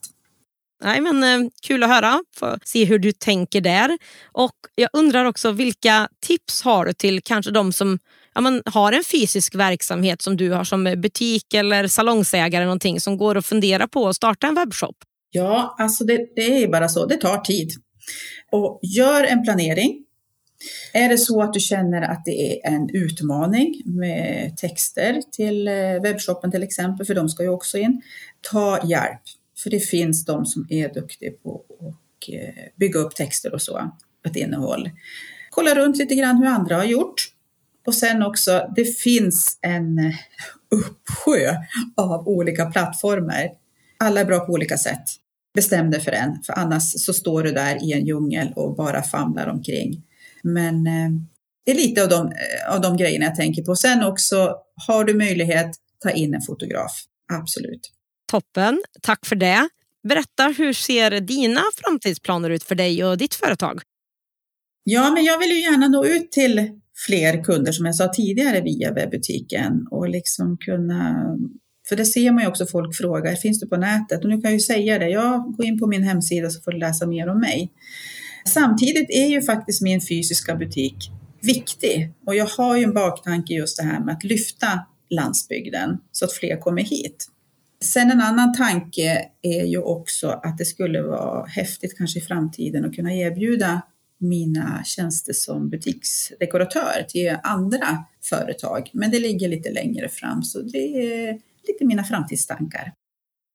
Nej, 0.84 1.00
men 1.00 1.22
eh, 1.22 1.50
Kul 1.62 1.82
att 1.82 1.90
höra, 1.90 2.20
få 2.37 2.58
se 2.64 2.84
hur 2.84 2.98
du 2.98 3.12
tänker 3.12 3.61
där. 3.61 3.98
Och 4.32 4.56
Jag 4.74 4.90
undrar 4.92 5.24
också 5.24 5.52
vilka 5.52 6.08
tips 6.20 6.62
har 6.62 6.87
du 6.87 6.92
till 6.92 7.22
kanske 7.22 7.50
de 7.50 7.72
som 7.72 7.98
ja, 8.38 8.42
man 8.42 8.62
har 8.64 8.92
en 8.92 9.05
fysisk 9.05 9.55
verksamhet 9.55 10.22
som 10.22 10.37
du 10.37 10.51
har 10.51 10.64
som 10.64 10.85
butik 10.85 11.55
eller 11.55 11.87
salongsägare 11.87 12.64
någonting 12.64 13.01
som 13.01 13.16
går 13.16 13.37
att 13.37 13.46
fundera 13.46 13.88
på 13.88 14.09
att 14.09 14.16
starta 14.16 14.46
en 14.46 14.55
webbshop? 14.55 14.96
Ja, 15.31 15.77
alltså 15.79 16.05
det, 16.05 16.27
det 16.37 16.62
är 16.62 16.68
bara 16.68 16.88
så, 16.88 17.07
det 17.07 17.16
tar 17.16 17.38
tid. 17.38 17.72
Och 18.51 18.81
gör 18.83 19.24
en 19.24 19.42
planering. 19.44 20.05
Är 20.92 21.09
det 21.09 21.18
så 21.18 21.42
att 21.42 21.53
du 21.53 21.61
känner 21.61 22.03
att 22.03 22.24
det 22.24 22.53
är 22.53 22.72
en 22.72 22.90
utmaning 22.92 23.83
med 23.85 24.57
texter 24.57 25.22
till 25.33 25.68
eh, 25.68 25.74
webbshoppen 26.03 26.51
till 26.51 26.62
exempel, 26.62 27.07
för 27.07 27.14
de 27.14 27.29
ska 27.29 27.42
ju 27.42 27.48
också 27.48 27.79
in, 27.79 28.03
ta 28.51 28.88
hjälp. 28.88 29.22
För 29.62 29.70
det 29.70 29.81
finns 29.81 30.24
de 30.24 30.46
som 30.46 30.66
är 30.70 30.94
duktiga 30.94 31.31
på 31.42 31.64
att 31.81 32.35
eh, 32.35 32.64
bygga 32.77 33.01
upp 33.01 33.14
texter 33.14 33.55
och 33.55 33.62
så, 33.62 33.92
ett 34.27 34.37
innehåll. 34.37 34.90
Kolla 35.51 35.74
runt 35.74 35.96
lite 35.96 36.14
grann 36.14 36.37
hur 36.37 36.46
andra 36.46 36.77
har 36.77 36.85
gjort. 36.85 37.38
Och 37.88 37.94
sen 37.94 38.22
också, 38.22 38.70
det 38.77 38.85
finns 38.85 39.59
en 39.62 39.98
eh, 39.98 40.14
uppsjö 40.70 41.55
av 41.96 42.29
olika 42.29 42.66
plattformar. 42.66 43.48
Alla 43.98 44.20
är 44.20 44.24
bra 44.24 44.40
på 44.40 44.53
olika 44.53 44.79
sätt. 44.79 45.05
Bestäm 45.55 45.90
dig 45.90 46.01
för 46.01 46.12
en, 46.12 46.42
för 46.42 46.53
annars 46.53 46.83
så 46.83 47.12
står 47.12 47.42
du 47.42 47.53
där 47.53 47.85
i 47.85 47.92
en 47.92 48.07
djungel 48.07 48.53
och 48.57 48.77
bara 48.77 49.03
famlar 49.03 49.46
omkring. 49.46 50.03
Men 50.42 50.87
eh, 50.87 51.11
det 51.64 51.70
är 51.70 51.74
lite 51.74 52.03
av 52.03 52.09
de, 52.09 52.27
eh, 52.27 52.74
av 52.74 52.81
de 52.81 52.96
grejerna 52.96 53.24
jag 53.24 53.37
tänker 53.37 53.62
på. 53.62 53.77
Sen 53.77 54.03
också, 54.03 54.57
har 54.87 55.05
du 55.05 55.14
möjlighet, 55.14 55.70
ta 55.98 56.11
in 56.11 56.35
en 56.35 56.42
fotograf. 56.42 56.92
Absolut. 57.33 57.92
Toppen, 58.31 58.83
tack 59.03 59.27
för 59.27 59.37
det. 59.37 59.68
Berätta, 60.09 60.55
hur 60.59 60.72
ser 60.72 61.20
dina 61.20 61.62
framtidsplaner 61.77 62.51
ut 62.51 62.64
för 62.64 62.74
dig 62.74 63.05
och 63.05 63.18
ditt 63.18 63.35
företag? 63.35 63.81
Ja, 64.85 65.11
men 65.11 65.24
jag 65.24 65.38
vill 65.38 65.51
ju 65.51 65.61
gärna 65.61 65.88
nå 65.88 66.05
ut 66.05 66.33
till 66.33 66.81
fler 67.06 67.44
kunder 67.44 67.72
som 67.72 67.87
jag 67.87 67.94
sa 67.94 68.08
tidigare 68.08 68.61
via 68.61 68.92
webbutiken 68.92 69.87
och 69.90 70.08
liksom 70.08 70.56
kunna 70.56 71.37
För 71.88 71.96
det 71.96 72.04
ser 72.04 72.32
man 72.32 72.42
ju 72.42 72.48
också 72.48 72.66
folk 72.66 72.96
frågar, 72.96 73.34
finns 73.34 73.61
du 73.61 73.68
på 73.68 73.76
nätet? 73.76 74.24
Och 74.24 74.30
nu 74.30 74.34
kan 74.34 74.50
jag 74.50 74.52
ju 74.52 74.61
säga 74.61 74.98
det, 74.98 75.08
ja, 75.08 75.54
gå 75.58 75.64
in 75.64 75.78
på 75.78 75.87
min 75.87 76.02
hemsida 76.02 76.50
så 76.50 76.61
får 76.61 76.72
du 76.72 76.78
läsa 76.78 77.06
mer 77.06 77.28
om 77.28 77.40
mig. 77.40 77.72
Samtidigt 78.46 79.11
är 79.11 79.26
ju 79.26 79.42
faktiskt 79.42 79.82
min 79.82 80.00
fysiska 80.00 80.54
butik 80.54 81.11
viktig 81.42 82.12
och 82.26 82.34
jag 82.34 82.46
har 82.46 82.76
ju 82.76 82.84
en 82.84 82.94
baktanke 82.94 83.54
just 83.54 83.76
det 83.76 83.84
här 83.84 84.00
med 84.04 84.14
att 84.14 84.24
lyfta 84.24 84.87
landsbygden 85.11 85.98
så 86.12 86.24
att 86.24 86.32
fler 86.32 86.61
kommer 86.61 86.82
hit. 86.82 87.28
Sen 87.80 88.11
en 88.11 88.20
annan 88.20 88.54
tanke 88.54 89.28
är 89.42 89.64
ju 89.64 89.78
också 89.78 90.28
att 90.28 90.58
det 90.58 90.64
skulle 90.64 91.02
vara 91.02 91.46
häftigt 91.46 91.98
kanske 91.98 92.18
i 92.18 92.22
framtiden 92.22 92.84
att 92.84 92.94
kunna 92.94 93.14
erbjuda 93.14 93.82
mina 94.20 94.83
tjänster 94.85 95.33
som 95.33 95.70
butiksdekoratör 95.70 97.07
till 97.09 97.37
andra 97.42 98.04
företag. 98.24 98.90
Men 98.92 99.11
det 99.11 99.20
ligger 99.20 99.48
lite 99.48 99.70
längre 99.70 100.09
fram 100.09 100.42
så 100.42 100.61
det 100.61 100.78
är 100.78 101.33
lite 101.68 101.85
mina 101.85 102.04
framtidstankar. 102.04 102.92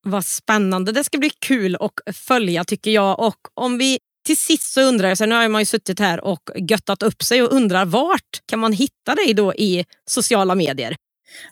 Vad 0.05 0.25
spännande. 0.25 0.91
Det 0.91 1.03
ska 1.03 1.17
bli 1.17 1.31
kul 1.39 1.75
att 1.75 2.15
följa 2.15 2.63
tycker 2.63 2.91
jag. 2.91 3.19
Och 3.19 3.37
om 3.53 3.77
vi 3.77 3.99
till 4.25 4.37
sist 4.37 4.73
så 4.73 4.81
undrar 4.81 5.07
jag, 5.07 5.17
så 5.17 5.25
nu 5.25 5.35
har 5.35 5.49
man 5.49 5.61
ju 5.61 5.65
suttit 5.65 5.99
här 5.99 6.23
och 6.25 6.49
göttat 6.55 7.03
upp 7.03 7.23
sig 7.23 7.43
och 7.43 7.53
undrar 7.53 7.85
vart 7.85 8.41
kan 8.45 8.59
man 8.59 8.73
hitta 8.73 9.15
dig 9.15 9.33
då 9.33 9.53
i 9.53 9.85
sociala 10.05 10.55
medier? 10.55 10.95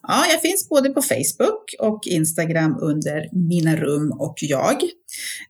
Ja, 0.02 0.26
jag 0.32 0.42
finns 0.42 0.70
både 0.70 0.90
på 0.90 1.02
Facebook 1.02 1.76
och 1.80 2.02
Instagram 2.06 2.78
under 2.82 3.30
Mina 3.50 3.76
rum 3.76 4.12
och 4.12 4.36
jag. 4.42 4.84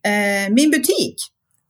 Eh, 0.04 0.54
min 0.54 0.72
butik, 0.72 1.16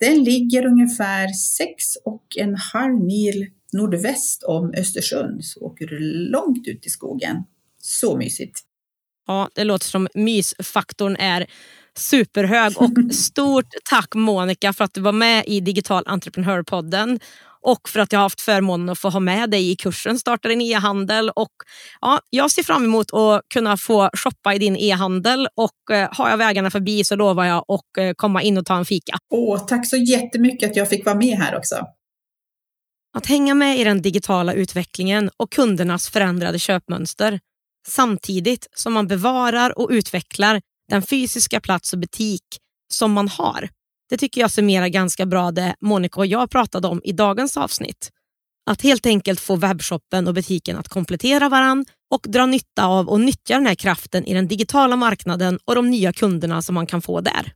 den 0.01 0.23
ligger 0.23 0.65
ungefär 0.65 1.27
sex 1.27 1.95
och 2.05 2.25
en 2.37 2.55
halv 2.55 2.99
mil 2.99 3.47
nordväst 3.73 4.43
om 4.43 4.73
Östersund. 4.77 5.45
Så 5.45 5.59
åker 5.59 5.87
du 5.87 5.99
långt 6.31 6.67
ut 6.67 6.85
i 6.85 6.89
skogen. 6.89 7.43
Så 7.81 8.17
mysigt. 8.17 8.59
Ja, 9.27 9.49
det 9.55 9.63
låter 9.63 9.85
som 9.85 10.07
mysfaktorn 10.13 11.15
är 11.15 11.47
superhög. 11.97 12.73
Och 12.77 12.91
stort 13.13 13.67
tack 13.89 14.15
Monica 14.15 14.73
för 14.73 14.83
att 14.83 14.93
du 14.93 15.01
var 15.01 15.11
med 15.11 15.43
i 15.47 15.59
Digital 15.59 16.03
Entreprenörpodden 16.07 17.19
och 17.61 17.89
för 17.89 17.99
att 17.99 18.11
jag 18.11 18.19
har 18.19 18.23
haft 18.23 18.41
förmånen 18.41 18.89
att 18.89 18.99
få 18.99 19.09
ha 19.09 19.19
med 19.19 19.49
dig 19.49 19.71
i 19.71 19.75
kursen 19.75 20.19
Starta 20.19 20.47
din 20.47 20.61
e-handel. 20.61 21.29
Och, 21.29 21.51
ja, 22.01 22.19
jag 22.29 22.51
ser 22.51 22.63
fram 22.63 22.85
emot 22.85 23.13
att 23.13 23.41
kunna 23.53 23.77
få 23.77 24.09
shoppa 24.13 24.53
i 24.53 24.59
din 24.59 24.75
e-handel 24.75 25.47
och 25.55 25.95
eh, 25.95 26.09
har 26.11 26.29
jag 26.29 26.37
vägarna 26.37 26.71
förbi 26.71 27.03
så 27.03 27.15
lovar 27.15 27.45
jag 27.45 27.65
att 27.67 27.97
eh, 27.97 28.11
komma 28.15 28.41
in 28.41 28.57
och 28.57 28.65
ta 28.65 28.77
en 28.77 28.85
fika. 28.85 29.17
Åh, 29.33 29.65
tack 29.65 29.89
så 29.89 29.97
jättemycket 29.97 30.69
att 30.69 30.75
jag 30.75 30.89
fick 30.89 31.05
vara 31.05 31.15
med 31.15 31.37
här 31.37 31.57
också. 31.57 31.75
Att 33.17 33.25
hänga 33.25 33.53
med 33.53 33.79
i 33.79 33.83
den 33.83 34.01
digitala 34.01 34.53
utvecklingen 34.53 35.29
och 35.37 35.51
kundernas 35.51 36.09
förändrade 36.09 36.59
köpmönster 36.59 37.39
samtidigt 37.87 38.67
som 38.75 38.93
man 38.93 39.07
bevarar 39.07 39.79
och 39.79 39.89
utvecklar 39.89 40.61
den 40.89 41.01
fysiska 41.01 41.59
plats 41.59 41.93
och 41.93 41.99
butik 41.99 42.43
som 42.93 43.11
man 43.11 43.27
har. 43.27 43.69
Det 44.11 44.17
tycker 44.17 44.41
jag 44.41 44.51
summerar 44.51 44.87
ganska 44.87 45.25
bra 45.25 45.51
det 45.51 45.75
Monica 45.81 46.19
och 46.19 46.25
jag 46.25 46.49
pratade 46.49 46.87
om 46.87 47.01
i 47.03 47.11
dagens 47.11 47.57
avsnitt. 47.57 48.11
Att 48.65 48.81
helt 48.81 49.05
enkelt 49.05 49.39
få 49.39 49.55
webbshoppen 49.55 50.27
och 50.27 50.33
butiken 50.33 50.77
att 50.77 50.89
komplettera 50.89 51.49
varann 51.49 51.85
och 52.13 52.25
dra 52.27 52.45
nytta 52.45 52.85
av 52.85 53.09
och 53.09 53.21
nyttja 53.21 53.55
den 53.55 53.65
här 53.65 53.75
kraften 53.75 54.25
i 54.25 54.33
den 54.33 54.47
digitala 54.47 54.95
marknaden 54.95 55.59
och 55.65 55.75
de 55.75 55.89
nya 55.89 56.13
kunderna 56.13 56.61
som 56.61 56.75
man 56.75 56.87
kan 56.87 57.01
få 57.01 57.21
där. 57.21 57.53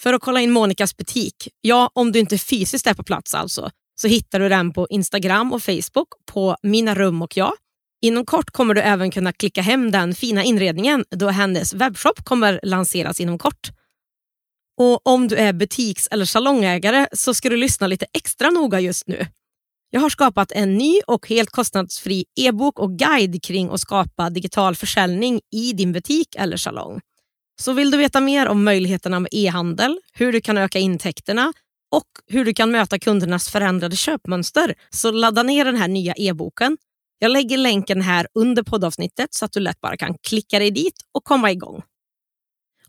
För 0.00 0.12
att 0.12 0.22
kolla 0.22 0.40
in 0.40 0.50
Monicas 0.50 0.96
butik, 0.96 1.48
ja 1.60 1.90
om 1.94 2.12
du 2.12 2.18
inte 2.18 2.38
fysiskt 2.38 2.86
är 2.86 2.94
på 2.94 3.02
plats 3.02 3.34
alltså, 3.34 3.70
så 4.00 4.08
hittar 4.08 4.40
du 4.40 4.48
den 4.48 4.72
på 4.72 4.86
Instagram 4.90 5.52
och 5.52 5.62
Facebook 5.62 6.08
på 6.32 6.56
Mina 6.62 6.94
rum 6.94 7.22
och 7.22 7.36
jag. 7.36 7.52
Inom 8.02 8.26
kort 8.26 8.50
kommer 8.50 8.74
du 8.74 8.80
även 8.80 9.10
kunna 9.10 9.32
klicka 9.32 9.62
hem 9.62 9.90
den 9.90 10.14
fina 10.14 10.44
inredningen 10.44 11.04
då 11.10 11.28
hennes 11.28 11.74
webbshop 11.74 12.24
kommer 12.24 12.60
lanseras 12.62 13.20
inom 13.20 13.38
kort. 13.38 13.70
Och 14.78 15.06
Om 15.06 15.28
du 15.28 15.36
är 15.36 15.52
butiks 15.52 16.08
eller 16.10 16.24
salongägare 16.24 17.06
så 17.12 17.34
ska 17.34 17.48
du 17.48 17.56
lyssna 17.56 17.86
lite 17.86 18.06
extra 18.12 18.50
noga 18.50 18.80
just 18.80 19.08
nu. 19.08 19.26
Jag 19.90 20.00
har 20.00 20.10
skapat 20.10 20.52
en 20.52 20.74
ny 20.74 21.00
och 21.06 21.28
helt 21.28 21.50
kostnadsfri 21.50 22.24
e-bok 22.36 22.78
och 22.78 22.98
guide 22.98 23.42
kring 23.42 23.68
att 23.68 23.80
skapa 23.80 24.30
digital 24.30 24.76
försäljning 24.76 25.40
i 25.52 25.72
din 25.72 25.92
butik 25.92 26.36
eller 26.38 26.56
salong. 26.56 27.00
Så 27.60 27.72
vill 27.72 27.90
du 27.90 27.98
veta 27.98 28.20
mer 28.20 28.48
om 28.48 28.64
möjligheterna 28.64 29.20
med 29.20 29.28
e-handel, 29.32 29.98
hur 30.12 30.32
du 30.32 30.40
kan 30.40 30.58
öka 30.58 30.78
intäkterna 30.78 31.52
och 31.90 32.06
hur 32.26 32.44
du 32.44 32.54
kan 32.54 32.70
möta 32.70 32.98
kundernas 32.98 33.48
förändrade 33.48 33.96
köpmönster 33.96 34.74
så 34.90 35.10
ladda 35.10 35.42
ner 35.42 35.64
den 35.64 35.76
här 35.76 35.88
nya 35.88 36.14
e-boken. 36.16 36.76
Jag 37.18 37.30
lägger 37.30 37.58
länken 37.58 38.02
här 38.02 38.26
under 38.34 38.62
poddavsnittet 38.62 39.34
så 39.34 39.44
att 39.44 39.52
du 39.52 39.60
lätt 39.60 39.80
bara 39.80 39.96
kan 39.96 40.14
klicka 40.28 40.58
dig 40.58 40.70
dit 40.70 40.94
och 41.14 41.24
komma 41.24 41.50
igång. 41.50 41.82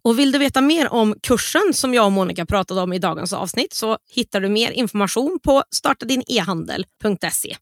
Och 0.08 0.20
Vill 0.20 0.32
du 0.32 0.40
veta 0.40 0.62
mer 0.62 0.94
om 0.94 1.16
kursen 1.24 1.74
som 1.74 1.94
jag 1.94 2.06
och 2.06 2.12
Monica 2.12 2.46
pratade 2.46 2.82
om 2.82 2.94
i 2.94 3.00
dagens 3.00 3.34
avsnitt 3.34 3.74
så 3.74 3.98
hittar 4.10 4.42
du 4.42 4.50
mer 4.50 4.72
information 4.72 5.40
på 5.44 5.64
startadinehandel.se. 5.72 7.58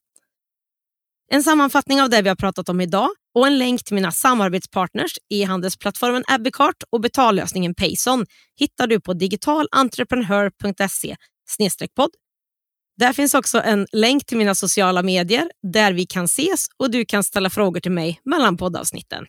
En 1.32 1.44
sammanfattning 1.44 2.02
av 2.02 2.10
det 2.10 2.22
vi 2.22 2.30
har 2.30 2.36
pratat 2.36 2.70
om 2.70 2.82
idag 2.82 3.10
och 3.36 3.48
en 3.48 3.58
länk 3.58 3.84
till 3.84 3.96
mina 3.96 4.12
samarbetspartners 4.12 5.12
e-handelsplattformen 5.30 6.24
Abbeycart 6.28 6.84
och 6.90 7.02
betallösningen 7.02 7.76
Payson 7.76 8.26
hittar 8.60 8.88
du 8.88 9.02
på 9.02 9.14
digitalentreprenör.se 9.14 11.16
podd. 11.96 12.12
Där 12.98 13.14
finns 13.14 13.34
också 13.34 13.62
en 13.62 13.88
länk 13.92 14.26
till 14.26 14.38
mina 14.38 14.56
sociala 14.56 15.04
medier 15.04 15.52
där 15.74 15.94
vi 15.94 16.06
kan 16.06 16.26
ses 16.26 16.68
och 16.78 16.92
du 16.92 17.06
kan 17.06 17.24
ställa 17.24 17.50
frågor 17.50 17.80
till 17.80 17.92
mig 17.92 18.22
mellan 18.26 18.58
poddavsnitten. 18.58 19.26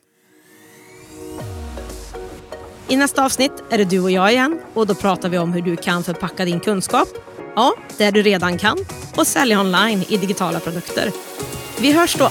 I 2.89 2.95
nästa 2.95 3.25
avsnitt 3.25 3.51
är 3.69 3.77
det 3.77 3.83
du 3.83 3.99
och 3.99 4.11
jag 4.11 4.31
igen 4.31 4.59
och 4.73 4.87
då 4.87 4.95
pratar 4.95 5.29
vi 5.29 5.37
om 5.37 5.53
hur 5.53 5.61
du 5.61 5.75
kan 5.75 6.03
förpacka 6.03 6.45
din 6.45 6.59
kunskap, 6.59 7.07
ja, 7.55 7.73
det 7.97 8.11
du 8.11 8.21
redan 8.21 8.57
kan, 8.57 8.77
och 9.15 9.27
sälja 9.27 9.59
online 9.59 10.03
i 10.09 10.17
digitala 10.17 10.59
produkter. 10.59 11.11
Vi 11.81 11.91
hörs 11.91 12.15
då! 12.15 12.29